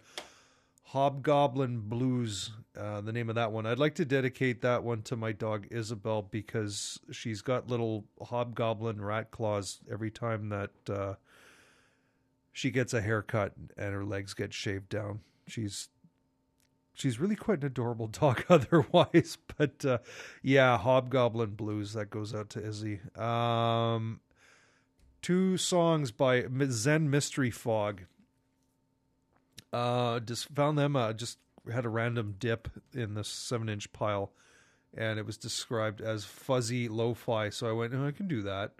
Hobgoblin 0.86 1.82
Blues, 1.82 2.52
uh, 2.76 3.02
the 3.02 3.12
name 3.12 3.30
of 3.30 3.36
that 3.36 3.52
one. 3.52 3.68
I'd 3.68 3.78
like 3.78 3.94
to 3.96 4.06
dedicate 4.06 4.62
that 4.62 4.84
one 4.84 5.04
to 5.04 5.16
my 5.16 5.34
dog 5.34 5.68
Isabel 5.70 6.24
because 6.24 7.00
she's 7.12 7.44
got 7.44 7.68
little 7.68 8.06
hobgoblin 8.20 9.00
rat 9.00 9.30
claws 9.30 9.82
every 9.92 10.10
time 10.10 10.50
that 10.50 10.72
uh, 10.90 11.14
she 12.60 12.72
gets 12.72 12.94
a 12.94 13.00
haircut 13.00 13.54
and 13.78 13.94
her 13.94 14.04
legs 14.04 14.34
get 14.34 14.54
shaved 14.54 14.90
down. 14.90 15.22
She's 15.48 15.88
she's 16.94 17.18
really 17.18 17.38
quite 17.38 17.60
an 17.60 17.68
adorable 17.68 18.08
dog 18.20 18.44
otherwise, 18.50 19.38
but 19.58 19.86
uh, 19.86 20.00
yeah, 20.44 20.78
Hobgoblin 20.78 21.52
Blues 21.52 21.94
that 21.94 22.10
goes 22.10 22.36
out 22.36 22.50
to 22.52 22.66
Izzy. 22.66 23.00
Um, 23.16 24.20
two 25.22 25.56
songs 25.56 26.12
by 26.12 26.46
Zen 26.70 27.10
Mystery 27.10 27.50
Fog. 27.50 28.02
Uh, 29.72 30.20
just 30.20 30.50
found 30.50 30.78
them. 30.78 30.98
Uh, 30.98 31.14
just 31.14 31.38
had 31.72 31.86
a 31.86 31.90
random 31.90 32.36
dip 32.40 32.68
in 32.94 33.14
the 33.14 33.24
seven 33.24 33.70
inch 33.70 33.94
pile, 33.94 34.34
and 34.98 35.18
it 35.18 35.26
was 35.26 35.38
described 35.38 36.02
as 36.02 36.26
fuzzy 36.26 36.90
lo-fi. 36.90 37.50
So 37.52 37.70
I 37.70 37.72
went, 37.72 37.94
oh, 37.94 38.06
I 38.06 38.12
can 38.12 38.28
do 38.28 38.42
that, 38.42 38.74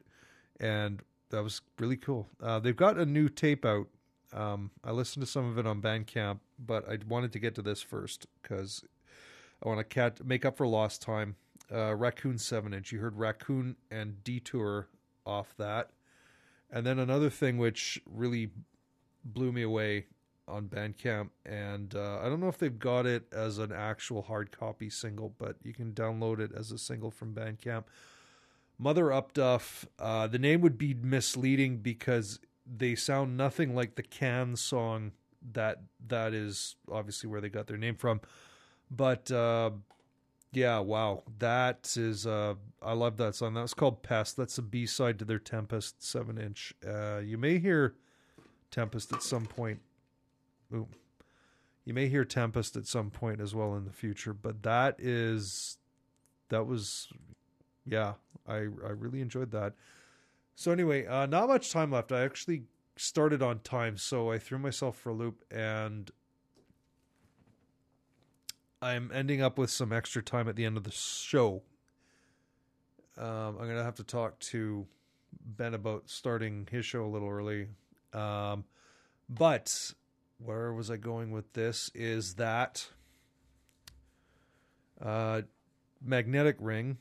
and 0.60 1.02
that 1.30 1.44
was 1.44 1.62
really 1.80 1.98
cool. 1.98 2.28
Uh, 2.42 2.60
they've 2.60 2.76
got 2.76 2.98
a 2.98 3.06
new 3.06 3.30
tape 3.30 3.66
out. 3.66 3.88
Um, 4.34 4.72
I 4.84 4.92
listened 4.92 5.26
to 5.26 5.32
some 5.32 5.50
of 5.50 5.58
it 5.58 5.66
on 5.66 5.82
Bandcamp, 5.82 6.40
but 6.60 6.88
I 6.90 7.00
wanted 7.08 7.32
to 7.34 7.40
get 7.40 7.56
to 7.56 7.62
this 7.62 7.82
first 7.82 8.28
because 8.42 8.84
I 9.64 9.68
want 9.68 9.80
to 9.80 9.84
cat 9.84 10.26
make 10.26 10.46
up 10.46 10.58
for 10.58 10.68
lost 10.68 11.02
time. 11.02 11.36
Uh, 11.72 11.96
Raccoon 11.96 12.38
seven 12.38 12.74
inch. 12.74 12.92
You 12.92 13.00
heard 13.00 13.18
Raccoon 13.18 13.76
and 13.92 14.24
Detour 14.24 14.88
off 15.26 15.54
that, 15.58 15.92
and 16.72 16.86
then 16.86 17.00
another 17.00 17.30
thing 17.30 17.58
which 17.58 18.02
really 18.06 18.50
blew 19.24 19.52
me 19.52 19.62
away 19.62 20.06
on 20.48 20.68
Bandcamp, 20.68 21.30
and 21.46 21.94
uh, 21.94 22.20
I 22.20 22.30
don't 22.30 22.40
know 22.40 22.48
if 22.48 22.58
they've 22.58 22.80
got 22.80 23.06
it 23.06 23.32
as 23.32 23.60
an 23.60 23.72
actual 23.72 24.24
hard 24.24 24.52
copy 24.52 24.90
single, 24.90 25.34
but 25.38 25.58
you 25.64 25.74
can 25.74 25.94
download 25.94 26.40
it 26.40 26.52
as 26.58 26.72
a 26.72 26.78
single 26.78 27.12
from 27.12 27.36
Bandcamp. 27.36 27.84
Mother 28.80 29.06
Upduff. 29.06 29.86
Uh, 30.00 30.26
the 30.26 30.40
name 30.40 30.62
would 30.62 30.78
be 30.78 30.94
misleading 30.94 31.78
because 31.78 32.40
they 32.66 32.96
sound 32.96 33.38
nothing 33.38 33.76
like 33.76 33.96
the 33.96 34.04
Can 34.04 34.56
song 34.56 35.12
that 35.54 35.82
that 36.08 36.34
is 36.34 36.76
obviously 36.92 37.30
where 37.30 37.42
they 37.42 37.50
got 37.50 37.68
their 37.68 37.78
name 37.78 37.96
from. 37.96 38.22
But 38.90 39.30
uh, 39.32 39.72
yeah, 40.52 40.80
wow, 40.80 41.24
that 41.40 41.94
is 41.98 42.26
uh, 42.26 42.56
I 42.82 42.94
love 42.94 43.18
that 43.18 43.36
song. 43.36 43.54
That's 43.54 43.74
called 43.74 44.02
Pest. 44.02 44.38
That's 44.38 44.58
a 44.58 44.64
B 44.64 44.86
side 44.86 45.20
to 45.20 45.26
their 45.26 45.40
Tempest 45.40 46.02
seven 46.02 46.38
inch. 46.38 46.74
Uh, 46.88 47.20
you 47.20 47.38
may 47.38 47.60
hear 47.60 47.96
Tempest 48.72 49.12
at 49.14 49.22
some 49.22 49.46
point. 49.46 49.82
Ooh. 50.74 50.88
You 51.86 51.94
may 51.94 52.08
hear 52.08 52.24
Tempest 52.24 52.76
at 52.76 52.86
some 52.86 53.10
point 53.10 53.42
as 53.42 53.56
well 53.56 53.76
in 53.76 53.84
the 53.84 53.92
future, 53.92 54.34
but 54.34 54.64
that 54.64 54.96
is 55.00 55.78
that 56.50 56.66
was 56.66 57.08
yeah, 57.86 58.14
I 58.50 58.56
I 58.56 58.92
really 58.92 59.22
enjoyed 59.22 59.52
that. 59.52 59.74
So 60.56 60.72
anyway, 60.72 61.06
uh, 61.06 61.26
not 61.26 61.48
much 61.48 61.72
time 61.72 61.92
left. 61.92 62.12
I 62.12 62.24
actually 62.24 62.64
started 62.98 63.42
on 63.42 63.60
time, 63.60 63.96
so 63.98 64.30
I 64.32 64.38
threw 64.38 64.60
myself 64.60 64.98
for 64.98 65.10
a 65.10 65.14
loop, 65.14 65.46
and 65.50 66.12
I'm 68.82 69.10
ending 69.14 69.42
up 69.42 69.58
with 69.58 69.70
some 69.70 69.94
extra 69.94 70.22
time 70.22 70.50
at 70.50 70.56
the 70.56 70.66
end 70.66 70.76
of 70.76 70.84
the 70.84 70.92
show. 70.92 71.64
Um, 73.18 73.58
I'm 73.60 73.68
gonna 73.68 73.84
have 73.84 73.96
to 73.96 74.04
talk 74.04 74.40
to 74.40 74.88
Ben 75.32 75.74
about 75.74 76.10
starting 76.10 76.68
his 76.70 76.86
show 76.86 77.06
a 77.06 77.08
little 77.08 77.30
early, 77.30 77.68
um, 78.14 78.66
but 79.30 79.94
where 80.38 80.74
was 80.74 80.90
I 80.90 80.98
going 80.98 81.32
with 81.32 81.54
this? 81.54 81.92
Is 81.94 82.36
that 82.36 82.88
uh, 85.02 85.44
magnetic 86.02 86.58
ring 86.60 86.98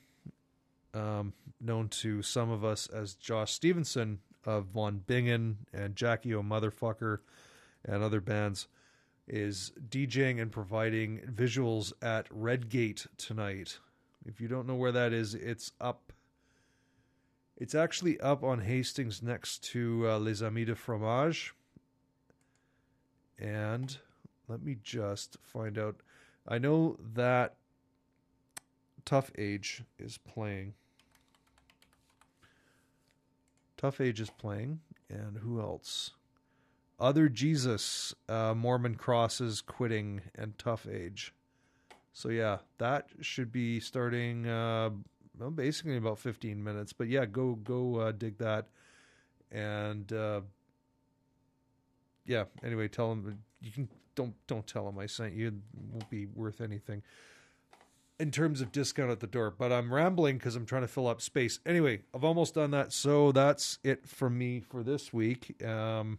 um, 0.94 1.32
known 1.60 1.88
to 1.88 2.22
some 2.22 2.50
of 2.50 2.64
us 2.64 2.86
as 2.88 3.14
Josh 3.14 3.52
Stevenson 3.52 4.20
of 4.44 4.66
Von 4.66 5.02
Bingen 5.06 5.66
and 5.72 5.96
Jackie 5.96 6.34
O 6.34 6.42
Motherfucker 6.42 7.18
and 7.84 8.02
other 8.02 8.20
bands, 8.20 8.68
is 9.26 9.72
DJing 9.88 10.40
and 10.40 10.50
providing 10.50 11.20
visuals 11.32 11.92
at 12.02 12.26
Redgate 12.30 13.06
tonight. 13.18 13.78
If 14.24 14.40
you 14.40 14.48
don't 14.48 14.66
know 14.66 14.74
where 14.74 14.92
that 14.92 15.12
is, 15.12 15.34
it's 15.34 15.72
up. 15.80 16.12
It's 17.56 17.74
actually 17.74 18.20
up 18.20 18.42
on 18.42 18.60
Hastings 18.60 19.22
next 19.22 19.64
to 19.72 20.08
uh, 20.08 20.18
Les 20.18 20.42
Amis 20.42 20.66
de 20.66 20.74
Fromage. 20.74 21.54
And 23.38 23.96
let 24.48 24.62
me 24.62 24.76
just 24.82 25.36
find 25.42 25.78
out. 25.78 25.96
I 26.46 26.58
know 26.58 26.96
that 27.14 27.56
Tough 29.04 29.30
Age 29.36 29.84
is 29.98 30.18
playing. 30.18 30.74
Tough 33.78 34.00
Age 34.00 34.20
is 34.20 34.28
playing, 34.28 34.80
and 35.08 35.38
who 35.38 35.60
else? 35.60 36.10
Other 37.00 37.28
Jesus, 37.28 38.12
uh, 38.28 38.52
Mormon 38.54 38.96
Crosses, 38.96 39.60
Quitting, 39.60 40.20
and 40.34 40.58
Tough 40.58 40.86
Age. 40.86 41.32
So 42.12 42.28
yeah, 42.28 42.58
that 42.78 43.06
should 43.20 43.52
be 43.52 43.78
starting 43.78 44.48
uh, 44.48 44.90
well, 45.38 45.50
basically 45.50 45.96
about 45.96 46.18
15 46.18 46.62
minutes. 46.62 46.92
But 46.92 47.06
yeah, 47.06 47.24
go 47.24 47.54
go 47.54 47.96
uh, 48.00 48.12
dig 48.12 48.38
that, 48.38 48.66
and 49.52 50.12
uh, 50.12 50.40
yeah. 52.26 52.44
Anyway, 52.64 52.88
tell 52.88 53.10
them 53.10 53.38
you 53.62 53.70
can 53.70 53.88
don't 54.16 54.34
don't 54.48 54.66
tell 54.66 54.84
them 54.84 54.98
I 54.98 55.06
sent 55.06 55.34
you. 55.34 55.46
It 55.48 55.54
won't 55.92 56.10
be 56.10 56.26
worth 56.26 56.60
anything 56.60 57.04
in 58.18 58.30
terms 58.30 58.60
of 58.60 58.72
discount 58.72 59.10
at 59.10 59.20
the 59.20 59.26
door. 59.26 59.50
But 59.56 59.72
I'm 59.72 59.92
rambling 59.92 60.38
because 60.38 60.56
I'm 60.56 60.66
trying 60.66 60.82
to 60.82 60.88
fill 60.88 61.06
up 61.06 61.20
space. 61.20 61.60
Anyway, 61.64 62.00
I've 62.14 62.24
almost 62.24 62.54
done 62.54 62.70
that, 62.72 62.92
so 62.92 63.32
that's 63.32 63.78
it 63.84 64.06
from 64.06 64.36
me 64.36 64.60
for 64.60 64.82
this 64.82 65.12
week. 65.12 65.62
Um, 65.64 66.18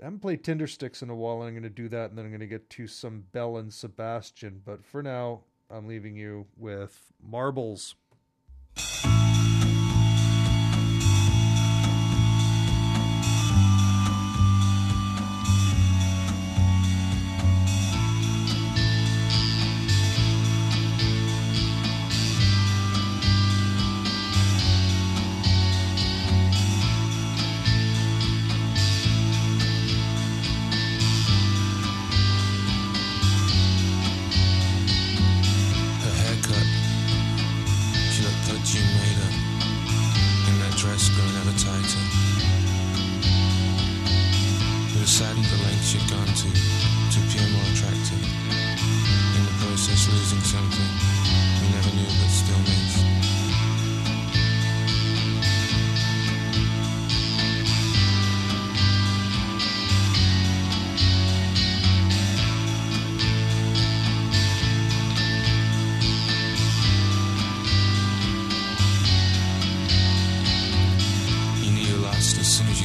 I 0.00 0.04
haven't 0.04 0.20
played 0.20 0.44
Tindersticks 0.44 1.02
in 1.02 1.08
a 1.08 1.14
while, 1.14 1.40
and 1.40 1.48
I'm 1.48 1.54
going 1.54 1.62
to 1.62 1.70
do 1.70 1.88
that, 1.88 2.10
and 2.10 2.18
then 2.18 2.26
I'm 2.26 2.30
going 2.30 2.40
to 2.40 2.46
get 2.46 2.68
to 2.70 2.86
some 2.86 3.24
Belle 3.32 3.56
and 3.56 3.72
Sebastian. 3.72 4.60
But 4.64 4.84
for 4.84 5.02
now, 5.02 5.40
I'm 5.70 5.86
leaving 5.86 6.16
you 6.16 6.46
with 6.56 7.12
Marbles. 7.22 7.94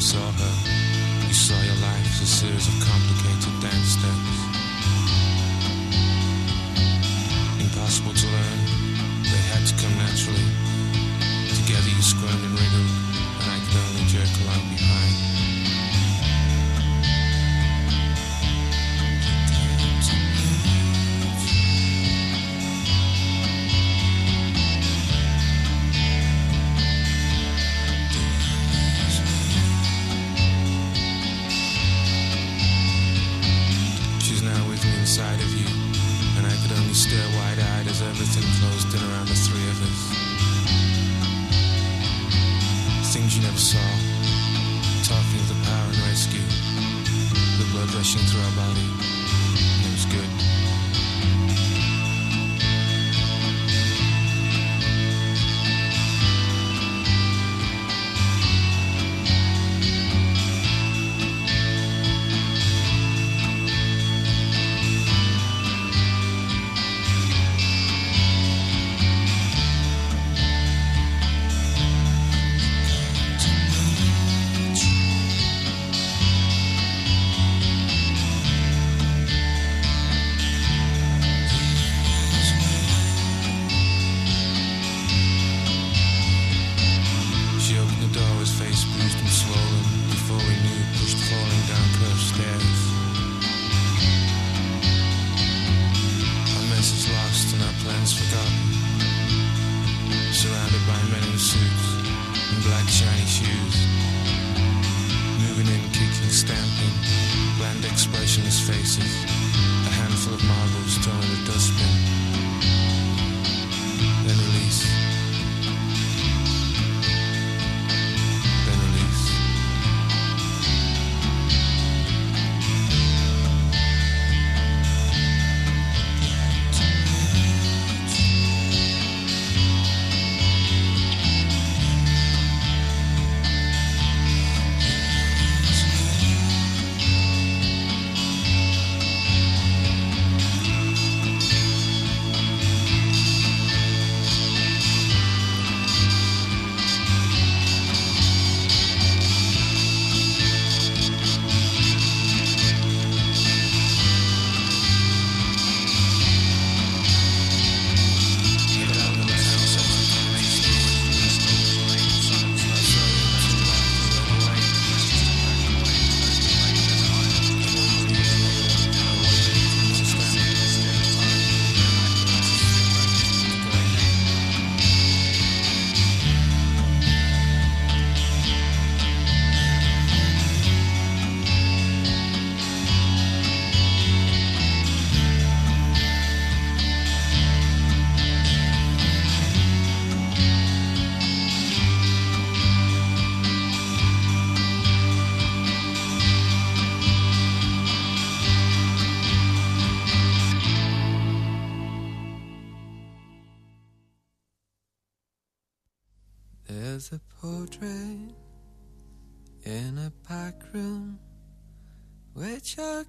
You 0.02 0.08
saw 0.08 0.32
her. 0.32 0.54
You 1.28 1.34
saw 1.34 1.62
your 1.62 1.76
life 1.76 2.08
as 2.18 2.22
a 2.22 2.26
series 2.26 2.68
of 2.68 2.74
complicated 2.82 3.54
dance 3.62 4.02
steps. 4.02 4.38
Impossible 7.62 8.14
to 8.14 8.26
learn, 8.26 8.60
they 9.22 9.42
had 9.54 9.62
to 9.68 9.76
come 9.78 9.94
naturally. 10.02 10.48
Together 11.54 11.90
you 11.94 12.02
squirmed 12.02 12.44
and 12.50 12.58
wriggled, 12.58 12.92
and 13.42 13.52
I 13.54 13.60
could 13.62 13.78
only 13.78 14.06
jerk 14.10 14.32
along 14.42 14.66
behind. 14.74 15.51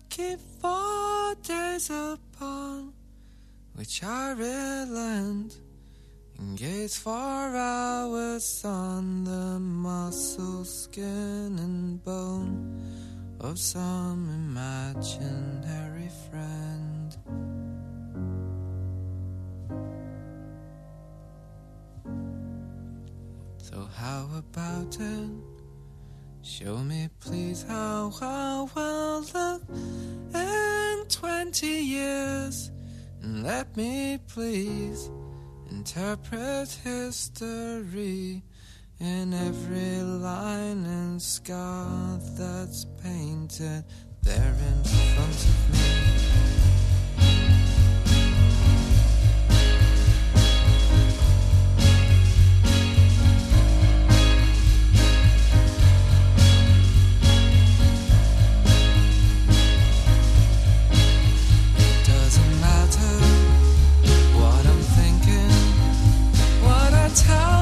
Keep 0.09 0.39
four 0.60 1.35
days 1.43 1.90
upon, 1.90 2.93
which 3.74 4.02
I 4.02 4.32
relent 4.32 5.59
and 6.39 6.59
gaze 6.59 6.97
for 6.97 7.12
hours 7.12 8.64
on 8.64 9.24
the 9.24 9.59
muscle, 9.59 10.64
skin, 10.64 11.59
and 11.59 12.02
bone 12.05 12.81
of 13.40 13.59
some 13.59 14.28
imaginary 14.28 16.10
friend. 16.31 17.16
So 23.59 23.89
how 23.97 24.28
about 24.36 24.97
it? 25.01 25.52
Show 26.44 26.77
me 26.78 27.09
please 27.20 27.64
how 27.69 28.10
how 28.19 28.69
look 29.32 29.62
in 30.35 31.05
twenty 31.09 31.82
years 31.85 32.73
and 33.23 33.44
let 33.44 33.77
me 33.77 34.19
please 34.27 35.09
interpret 35.70 36.69
history 36.82 38.43
in 38.98 39.32
every 39.32 40.02
line 40.02 40.85
and 40.85 41.23
scar 41.23 42.19
that's 42.36 42.86
painted 43.01 43.85
there 44.23 44.56
in 44.69 44.85
front 44.85 45.31
of 45.31 45.73
me. 45.73 46.82
tower. 67.14 67.61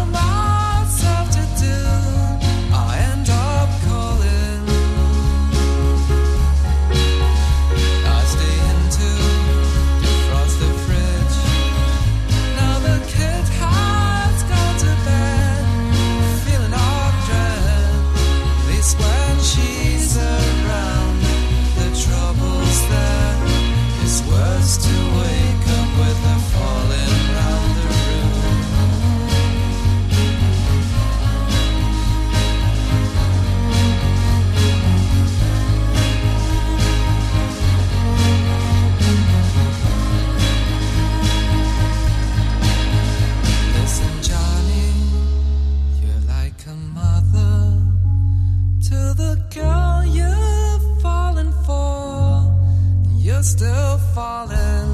Still 53.42 53.98
falling. 54.14 54.89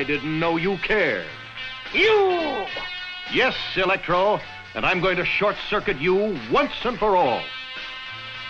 I 0.00 0.02
didn't 0.02 0.40
know 0.40 0.56
you 0.56 0.78
cared. 0.78 1.26
You! 1.92 2.64
Yes, 3.34 3.54
Electro, 3.76 4.40
and 4.74 4.86
I'm 4.86 5.02
going 5.02 5.18
to 5.18 5.26
short 5.26 5.56
circuit 5.68 6.00
you 6.00 6.38
once 6.50 6.72
and 6.84 6.98
for 6.98 7.16
all. 7.16 7.42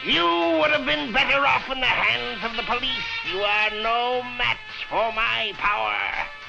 You 0.05 0.23
would 0.23 0.71
have 0.71 0.87
been 0.87 1.13
better 1.13 1.45
off 1.45 1.69
in 1.69 1.81
the 1.81 1.87
hands 1.87 2.45
of 2.45 2.55
the 2.57 2.63
police. 2.63 3.03
You 3.33 3.41
are 3.41 3.71
no 3.83 4.23
match 4.39 4.59
for 4.89 5.13
my 5.13 5.53
power. 5.57 5.99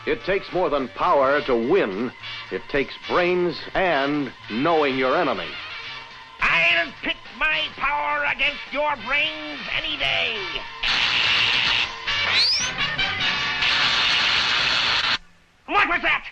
It 0.06 0.24
takes 0.24 0.54
more 0.54 0.70
than 0.70 0.88
power 0.90 1.42
to 1.48 1.56
win. 1.56 2.12
It 2.52 2.62
takes 2.70 2.94
brains 3.08 3.60
and 3.74 4.32
knowing 4.52 5.00
your 5.00 5.18
enemy. 5.18 5.50
I'll 6.42 6.94
pit 7.02 7.18
my 7.40 7.62
power 7.76 8.24
against 8.32 8.72
your 8.72 8.96
brains 8.98 9.62
any 9.76 9.98
day. 9.98 10.38
What 15.72 15.88
was 15.88 16.02
that? 16.02 16.26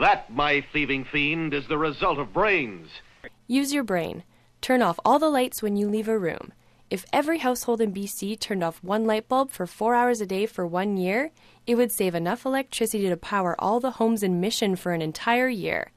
That, 0.00 0.32
my 0.32 0.64
thieving 0.72 1.04
fiend, 1.04 1.52
is 1.52 1.68
the 1.68 1.76
result 1.76 2.18
of 2.18 2.32
brains. 2.32 2.88
Use 3.46 3.74
your 3.74 3.84
brain. 3.84 4.24
Turn 4.62 4.80
off 4.80 4.98
all 5.04 5.18
the 5.18 5.28
lights 5.28 5.62
when 5.62 5.76
you 5.76 5.88
leave 5.88 6.08
a 6.08 6.18
room. 6.18 6.52
If 6.88 7.04
every 7.12 7.38
household 7.38 7.82
in 7.82 7.92
BC 7.92 8.40
turned 8.40 8.64
off 8.64 8.82
one 8.82 9.04
light 9.04 9.28
bulb 9.28 9.50
for 9.50 9.66
four 9.66 9.94
hours 9.94 10.22
a 10.22 10.26
day 10.26 10.46
for 10.46 10.66
one 10.66 10.96
year, 10.96 11.32
it 11.66 11.74
would 11.74 11.92
save 11.92 12.14
enough 12.14 12.46
electricity 12.46 13.10
to 13.10 13.16
power 13.18 13.54
all 13.58 13.78
the 13.78 13.92
homes 13.92 14.22
in 14.22 14.40
Mission 14.40 14.74
for 14.74 14.92
an 14.92 15.02
entire 15.02 15.48
year. 15.48 15.90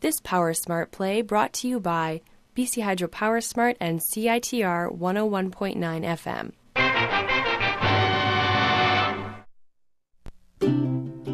This 0.00 0.18
Power 0.18 0.52
Smart 0.54 0.90
play 0.90 1.22
brought 1.22 1.52
to 1.54 1.68
you 1.68 1.78
by 1.78 2.20
BC 2.56 2.82
Hydro 2.82 3.06
Power 3.06 3.40
Smart 3.40 3.76
and 3.78 4.00
CITR 4.00 4.98
101.9 4.98 6.52
FM. 6.74 7.37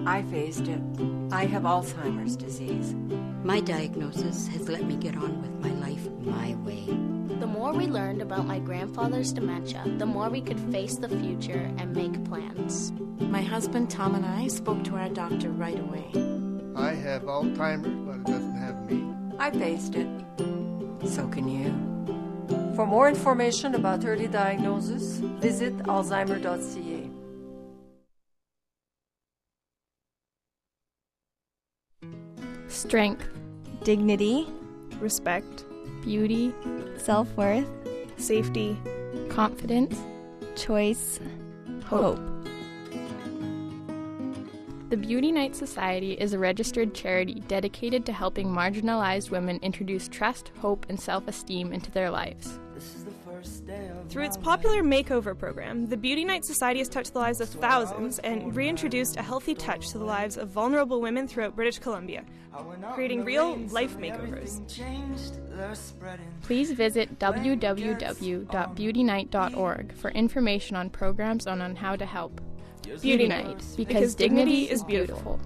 I 0.06 0.22
faced 0.24 0.68
it. 0.68 0.80
I 1.32 1.46
have 1.46 1.62
Alzheimer's 1.62 2.36
disease. 2.36 2.94
My 3.42 3.60
diagnosis 3.60 4.46
has 4.48 4.68
let 4.68 4.84
me 4.84 4.96
get 4.96 5.16
on 5.16 5.40
with 5.40 5.60
my 5.60 5.70
life 5.86 6.08
my 6.20 6.54
way. 6.56 6.84
The 7.40 7.46
more 7.46 7.72
we 7.72 7.86
learned 7.86 8.20
about 8.20 8.46
my 8.46 8.58
grandfather's 8.58 9.32
dementia, 9.32 9.82
the 9.96 10.04
more 10.04 10.28
we 10.28 10.42
could 10.42 10.60
face 10.70 10.96
the 10.96 11.08
future 11.08 11.70
and 11.78 11.96
make 11.96 12.22
plans. 12.24 12.92
My 13.18 13.40
husband 13.42 13.90
Tom 13.90 14.14
and 14.14 14.26
I 14.26 14.48
spoke 14.48 14.84
to 14.84 14.96
our 14.96 15.08
doctor 15.08 15.50
right 15.50 15.78
away. 15.80 16.10
I 16.76 16.92
have 16.94 17.22
Alzheimer's, 17.22 18.06
but 18.06 18.16
it 18.16 18.24
doesn't 18.24 18.56
have 18.56 18.90
me. 18.90 19.14
I 19.38 19.50
faced 19.50 19.94
it. 19.94 20.08
So 21.08 21.26
can 21.28 21.48
you. 21.48 21.94
For 22.76 22.86
more 22.86 23.08
information 23.08 23.74
about 23.74 24.04
early 24.04 24.26
diagnosis, 24.26 25.18
visit 25.40 25.76
alzheimer.ca. 25.78 26.93
Strength, 32.84 33.26
dignity, 33.82 34.46
respect, 35.00 35.64
beauty, 36.02 36.52
self 36.98 37.34
worth, 37.34 37.66
safety, 38.18 38.76
confidence, 39.30 39.98
choice, 40.54 41.18
hope. 41.86 42.20
The 44.90 44.98
Beauty 44.98 45.32
Night 45.32 45.56
Society 45.56 46.12
is 46.12 46.34
a 46.34 46.38
registered 46.38 46.94
charity 46.94 47.42
dedicated 47.48 48.04
to 48.04 48.12
helping 48.12 48.48
marginalized 48.48 49.30
women 49.30 49.58
introduce 49.62 50.06
trust, 50.06 50.52
hope, 50.58 50.84
and 50.90 51.00
self 51.00 51.26
esteem 51.26 51.72
into 51.72 51.90
their 51.90 52.10
lives. 52.10 52.60
Through 54.08 54.24
its 54.24 54.36
popular 54.36 54.82
makeover 54.82 55.36
program, 55.36 55.86
the 55.86 55.96
Beauty 55.96 56.24
Night 56.24 56.44
Society 56.44 56.80
has 56.80 56.88
touched 56.88 57.12
the 57.12 57.18
lives 57.18 57.40
of 57.40 57.48
thousands 57.48 58.18
and 58.20 58.54
reintroduced 58.54 59.16
a 59.16 59.22
healthy 59.22 59.54
touch 59.54 59.88
to 59.90 59.98
the 59.98 60.04
lives 60.04 60.36
of 60.36 60.48
vulnerable 60.48 61.00
women 61.00 61.26
throughout 61.26 61.56
British 61.56 61.78
Columbia, 61.78 62.24
creating 62.92 63.24
real 63.24 63.56
life 63.68 63.96
makeovers. 63.98 64.60
Please 66.42 66.72
visit 66.72 67.18
www.beautynight.org 67.18 69.92
for 69.94 70.10
information 70.10 70.76
on 70.76 70.90
programs 70.90 71.46
and 71.46 71.62
on 71.62 71.76
how 71.76 71.96
to 71.96 72.06
help. 72.06 72.40
Beauty 73.00 73.26
Night, 73.26 73.64
because, 73.76 74.14
dignity 74.14 74.70
is 74.70 74.84
beautiful. 74.84 75.40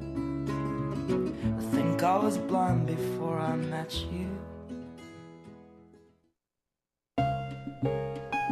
I 0.00 1.62
think 1.74 2.02
I 2.02 2.18
was 2.18 2.38
blind 2.38 2.86
before 2.86 3.38
I 3.38 3.56
met 3.56 3.94
you. 4.12 4.28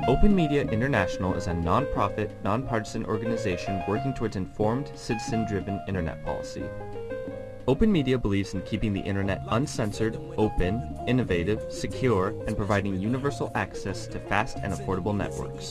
Open 0.08 0.34
Media 0.34 0.62
International 0.62 1.34
is 1.34 1.46
a 1.46 1.54
non-profit, 1.54 2.30
nonpartisan 2.42 3.04
organization 3.04 3.82
working 3.86 4.14
towards 4.14 4.36
informed, 4.36 4.90
citizen-driven 4.94 5.80
internet 5.88 6.24
policy. 6.24 6.64
Open 7.68 7.92
Media 7.92 8.18
believes 8.18 8.54
in 8.54 8.62
keeping 8.62 8.92
the 8.92 9.00
internet 9.00 9.42
uncensored, 9.50 10.18
open, 10.36 10.98
innovative, 11.06 11.70
secure, 11.70 12.28
and 12.46 12.56
providing 12.56 13.00
universal 13.00 13.52
access 13.54 14.06
to 14.06 14.18
fast 14.20 14.56
and 14.62 14.72
affordable 14.72 15.16
networks. 15.16 15.70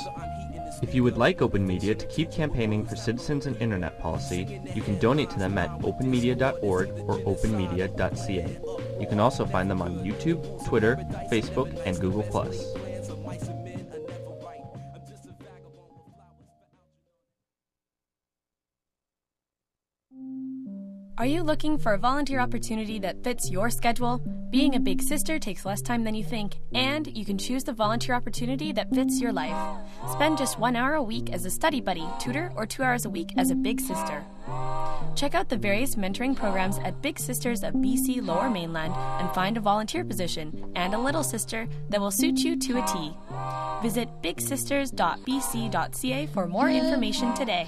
If 0.82 0.94
you 0.94 1.04
would 1.04 1.18
like 1.18 1.42
Open 1.42 1.66
Media 1.66 1.94
to 1.96 2.06
keep 2.08 2.32
campaigning 2.32 2.86
for 2.86 2.96
citizens 2.96 3.48
and 3.48 3.58
internet 3.58 4.00
policy, 4.00 4.62
you 4.74 4.82
can 4.82 4.98
donate 5.00 5.30
to 5.32 5.40
them 5.40 5.58
at 5.58 5.70
openmedia.org 5.80 6.90
or 7.00 7.18
openmedia.ca. 7.20 8.60
You 9.00 9.08
can 9.08 9.20
also 9.20 9.46
find 9.46 9.70
them 9.70 9.82
on 9.82 10.00
YouTube, 10.06 10.66
Twitter, 10.66 10.96
Facebook, 11.32 11.82
and 11.86 12.00
Google+. 12.00 12.24
Are 21.20 21.26
you 21.26 21.44
looking 21.44 21.78
for 21.78 21.94
a 21.96 21.98
volunteer 21.98 22.40
opportunity 22.40 22.98
that 23.00 23.22
fits 23.26 23.52
your 23.52 23.70
schedule? 23.70 24.22
Being 24.52 24.76
a 24.76 24.80
big 24.80 25.02
sister 25.02 25.38
takes 25.38 25.66
less 25.66 25.82
time 25.82 26.06
than 26.06 26.16
you 26.16 26.24
think, 26.24 26.56
and 26.74 27.08
you 27.08 27.26
can 27.26 27.38
choose 27.38 27.66
the 27.66 27.74
volunteer 27.74 28.16
opportunity 28.16 28.72
that 28.72 28.96
fits 28.96 29.20
your 29.20 29.34
life. 29.34 29.82
Spend 30.14 30.38
just 30.38 30.60
one 30.60 30.78
hour 30.78 30.94
a 30.94 31.04
week 31.04 31.34
as 31.34 31.44
a 31.44 31.50
study 31.50 31.82
buddy, 31.82 32.08
tutor, 32.22 32.54
or 32.56 32.66
two 32.66 32.84
hours 32.84 33.04
a 33.04 33.10
week 33.10 33.34
as 33.36 33.52
a 33.52 33.56
big 33.56 33.82
sister. 33.82 34.24
Check 35.18 35.36
out 35.36 35.50
the 35.50 35.58
various 35.58 35.96
mentoring 35.96 36.38
programs 36.38 36.80
at 36.86 37.02
Big 37.02 37.20
Sisters 37.20 37.64
of 37.64 37.74
BC 37.74 38.26
Lower 38.26 38.50
Mainland 38.50 38.94
and 38.96 39.30
find 39.36 39.58
a 39.58 39.60
volunteer 39.60 40.06
position 40.06 40.72
and 40.78 40.94
a 40.94 41.00
little 41.00 41.24
sister 41.24 41.68
that 41.90 42.00
will 42.00 42.12
suit 42.12 42.40
you 42.40 42.56
to 42.56 42.82
a 42.82 42.88
T. 42.88 43.14
Visit 43.82 44.08
bigsisters.bc.ca 44.24 46.28
for 46.28 46.48
more 46.48 46.70
information 46.70 47.34
today. 47.34 47.68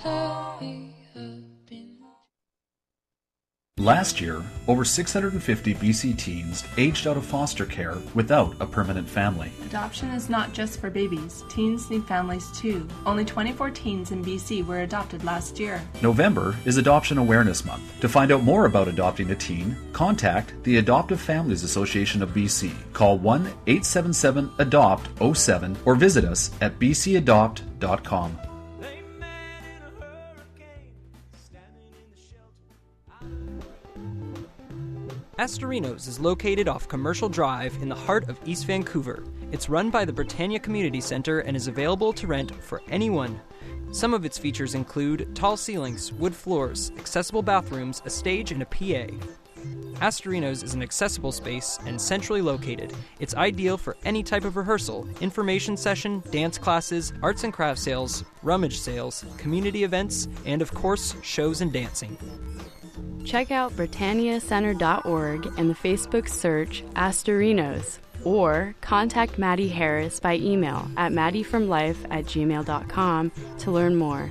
Last 3.81 4.21
year, 4.21 4.43
over 4.67 4.85
650 4.85 5.73
BC 5.73 6.15
teens 6.15 6.63
aged 6.77 7.07
out 7.07 7.17
of 7.17 7.25
foster 7.25 7.65
care 7.65 7.97
without 8.13 8.55
a 8.59 8.65
permanent 8.67 9.09
family. 9.09 9.51
Adoption 9.65 10.11
is 10.11 10.29
not 10.29 10.53
just 10.53 10.79
for 10.79 10.91
babies. 10.91 11.43
Teens 11.49 11.89
need 11.89 12.05
families 12.05 12.45
too. 12.51 12.87
Only 13.07 13.25
24 13.25 13.71
teens 13.71 14.11
in 14.11 14.23
BC 14.23 14.63
were 14.67 14.81
adopted 14.81 15.23
last 15.23 15.59
year. 15.59 15.81
November 16.03 16.55
is 16.63 16.77
Adoption 16.77 17.17
Awareness 17.17 17.65
Month. 17.65 17.99
To 18.01 18.07
find 18.07 18.31
out 18.31 18.43
more 18.43 18.67
about 18.67 18.87
adopting 18.87 19.31
a 19.31 19.35
teen, 19.35 19.75
contact 19.93 20.53
the 20.63 20.77
Adoptive 20.77 21.19
Families 21.19 21.63
Association 21.63 22.21
of 22.21 22.29
BC. 22.35 22.71
Call 22.93 23.17
1 23.17 23.47
877 23.65 24.47
ADOPT 24.59 25.35
07 25.35 25.75
or 25.85 25.95
visit 25.95 26.23
us 26.23 26.51
at 26.61 26.77
bcadopt.com. 26.77 28.37
Astorinos 35.41 36.07
is 36.07 36.19
located 36.19 36.67
off 36.67 36.87
Commercial 36.87 37.27
Drive 37.27 37.75
in 37.81 37.89
the 37.89 37.95
heart 37.95 38.29
of 38.29 38.39
East 38.45 38.67
Vancouver. 38.67 39.23
It's 39.51 39.69
run 39.69 39.89
by 39.89 40.05
the 40.05 40.13
Britannia 40.13 40.59
Community 40.59 41.01
Center 41.01 41.39
and 41.39 41.57
is 41.57 41.67
available 41.67 42.13
to 42.13 42.27
rent 42.27 42.53
for 42.63 42.83
anyone. 42.89 43.41
Some 43.91 44.13
of 44.13 44.23
its 44.23 44.37
features 44.37 44.75
include 44.75 45.35
tall 45.35 45.57
ceilings, 45.57 46.13
wood 46.13 46.35
floors, 46.35 46.91
accessible 46.95 47.41
bathrooms, 47.41 48.03
a 48.05 48.09
stage, 48.11 48.51
and 48.51 48.61
a 48.61 48.67
PA. 48.67 49.11
Astorinos 49.95 50.63
is 50.63 50.75
an 50.75 50.83
accessible 50.83 51.31
space 51.31 51.79
and 51.87 51.99
centrally 51.99 52.41
located. 52.43 52.93
It's 53.19 53.33
ideal 53.33 53.77
for 53.77 53.97
any 54.05 54.21
type 54.21 54.45
of 54.45 54.57
rehearsal, 54.57 55.07
information 55.21 55.75
session, 55.75 56.21
dance 56.29 56.59
classes, 56.59 57.13
arts 57.23 57.43
and 57.43 57.53
crafts 57.53 57.81
sales, 57.81 58.23
rummage 58.43 58.79
sales, 58.79 59.25
community 59.37 59.83
events, 59.83 60.27
and 60.45 60.61
of 60.61 60.71
course, 60.71 61.15
shows 61.23 61.61
and 61.61 61.73
dancing. 61.73 62.15
Check 63.25 63.51
out 63.51 63.71
BritanniaCenter.org 63.73 65.45
and 65.57 65.69
the 65.69 65.75
Facebook 65.75 66.27
search 66.27 66.83
Astorinos 66.95 67.99
or 68.23 68.75
contact 68.81 69.37
Maddie 69.37 69.67
Harris 69.67 70.19
by 70.19 70.35
email 70.35 70.87
at 70.97 71.11
maddiefromlife 71.11 72.05
at 72.09 72.25
gmail.com 72.25 73.31
to 73.59 73.71
learn 73.71 73.95
more. 73.95 74.29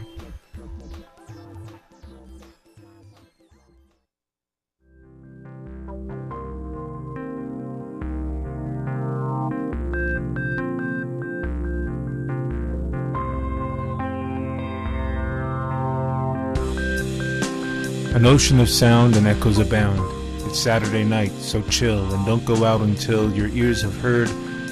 An 18.13 18.27
ocean 18.27 18.59
of 18.59 18.69
sound 18.69 19.15
and 19.15 19.29
echoes 19.29 19.59
abound. 19.59 20.01
It's 20.45 20.59
Saturday 20.59 21.05
night, 21.05 21.31
so 21.39 21.63
chill 21.63 22.13
and 22.13 22.27
don't 22.27 22.45
go 22.45 22.65
out 22.65 22.81
until 22.81 23.33
your 23.33 23.47
ears 23.51 23.83
have 23.83 23.97
heard 24.01 24.29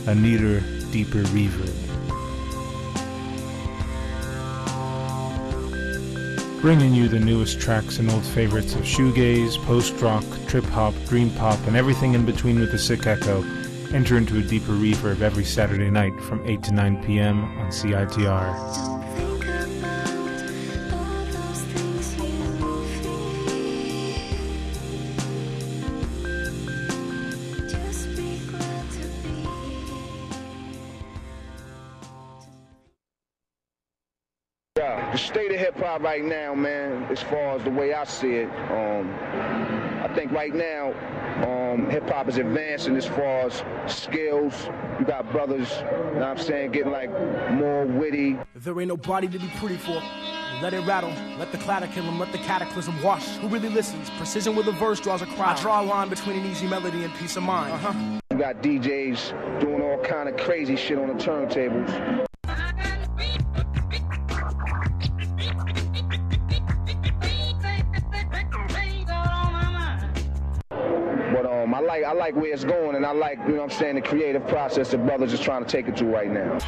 a 0.08 0.14
neater, 0.14 0.58
deeper 0.90 1.22
reverb. 1.22 1.72
Bringing 6.60 6.92
you 6.92 7.06
the 7.06 7.20
newest 7.20 7.60
tracks 7.60 8.00
and 8.00 8.10
old 8.10 8.24
favorites 8.24 8.74
of 8.74 8.80
shoegaze, 8.80 9.56
post 9.66 9.94
rock, 10.00 10.24
trip 10.48 10.64
hop, 10.64 10.94
dream 11.06 11.30
pop, 11.30 11.64
and 11.68 11.76
everything 11.76 12.14
in 12.14 12.26
between 12.26 12.58
with 12.58 12.72
the 12.72 12.78
sick 12.78 13.06
echo. 13.06 13.44
Enter 13.94 14.16
into 14.16 14.38
a 14.38 14.42
deeper 14.42 14.72
reverb 14.72 15.20
every 15.20 15.44
Saturday 15.44 15.90
night 15.90 16.20
from 16.22 16.44
8 16.44 16.60
to 16.64 16.72
9 16.72 17.04
p.m. 17.04 17.44
on 17.60 17.70
CITR. 17.70 18.97
The 35.78 35.84
state 35.84 35.86
of 35.86 35.86
hip 35.86 35.86
hop 35.86 36.02
right 36.02 36.24
now, 36.24 36.54
man, 36.54 37.04
as 37.10 37.22
far 37.22 37.56
as 37.56 37.64
the 37.64 37.70
way 37.70 37.94
I 37.94 38.04
see 38.04 38.34
it, 38.34 38.48
um, 38.70 39.14
I 40.02 40.12
think 40.14 40.32
right 40.32 40.54
now, 40.54 40.92
um, 41.44 41.88
hip 41.90 42.08
hop 42.08 42.28
is 42.28 42.38
advancing 42.38 42.96
as 42.96 43.06
far 43.06 43.46
as 43.46 43.62
skills. 43.86 44.68
You 44.98 45.04
got 45.04 45.30
brothers, 45.32 45.70
you 45.78 45.84
know 45.84 46.12
what 46.14 46.22
I'm 46.22 46.38
saying, 46.38 46.72
getting 46.72 46.92
like 46.92 47.10
more 47.52 47.86
witty. 47.86 48.38
There 48.54 48.78
ain't 48.80 48.88
nobody 48.88 49.28
to 49.28 49.38
be 49.38 49.48
pretty 49.56 49.76
for. 49.76 50.02
Let 50.60 50.74
it 50.74 50.84
rattle, 50.86 51.12
let 51.38 51.52
the 51.52 51.58
clatter 51.58 51.86
kill 51.86 52.02
him, 52.02 52.18
let 52.18 52.32
the 52.32 52.38
cataclysm 52.38 53.00
wash. 53.00 53.36
Who 53.36 53.48
really 53.48 53.68
listens? 53.68 54.10
Precision 54.10 54.56
with 54.56 54.66
a 54.66 54.72
verse 54.72 54.98
draws 54.98 55.22
a 55.22 55.26
crowd. 55.26 55.56
I 55.56 55.62
draw 55.62 55.80
a 55.82 55.84
line 55.84 56.08
between 56.08 56.36
an 56.40 56.46
easy 56.46 56.66
melody 56.66 57.04
and 57.04 57.14
peace 57.14 57.36
of 57.36 57.44
mind. 57.44 57.74
Uh-huh. 57.74 58.20
You 58.30 58.38
got 58.38 58.60
DJs 58.60 59.60
doing 59.60 59.80
all 59.82 60.02
kind 60.02 60.28
of 60.28 60.36
crazy 60.36 60.74
shit 60.74 60.98
on 60.98 61.08
the 61.08 61.14
turntables. 61.14 62.27
But 71.70 71.76
um, 71.76 71.84
I 71.84 71.86
like 71.86 72.04
I 72.04 72.12
like 72.12 72.34
where 72.34 72.52
it's 72.52 72.64
going, 72.64 72.96
and 72.96 73.04
I 73.04 73.12
like 73.12 73.38
you 73.46 73.54
know 73.54 73.62
what 73.62 73.72
I'm 73.72 73.78
saying 73.78 73.96
the 73.96 74.00
creative 74.00 74.46
process 74.48 74.90
that 74.90 75.04
brothers 75.04 75.32
is 75.32 75.40
trying 75.40 75.64
to 75.64 75.70
take 75.70 75.88
it 75.88 75.96
to 75.96 76.06
right 76.06 76.30
now. 76.30 76.58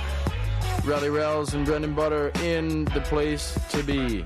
Rally 0.84 1.10
Rails 1.10 1.54
and 1.54 1.64
Brendan 1.64 1.94
Butter 1.94 2.30
in 2.42 2.84
the 2.86 3.00
place 3.02 3.58
to 3.70 3.82
be. 3.82 4.24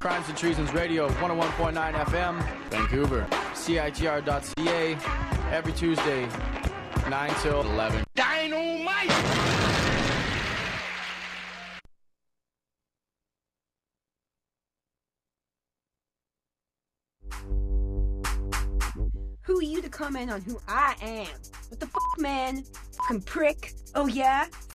Crimes 0.00 0.28
and 0.28 0.36
Treasons 0.36 0.72
Radio, 0.74 1.08
101.9 1.08 1.94
FM, 1.94 2.70
Vancouver. 2.70 3.26
CITR.ca, 3.54 4.98
every 5.50 5.72
Tuesday, 5.72 6.28
9 7.08 7.34
till 7.40 7.62
11. 7.62 8.04
Dynamite! 8.14 9.63
Who 19.44 19.58
are 19.58 19.62
you 19.62 19.82
to 19.82 19.90
comment 19.90 20.30
on 20.30 20.40
who 20.40 20.58
I 20.66 20.94
am? 21.02 21.26
What 21.68 21.78
the 21.78 21.86
fuck, 21.86 22.02
man? 22.18 22.64
Fucking 22.96 23.22
prick. 23.22 23.74
Oh, 23.94 24.06
yeah? 24.06 24.46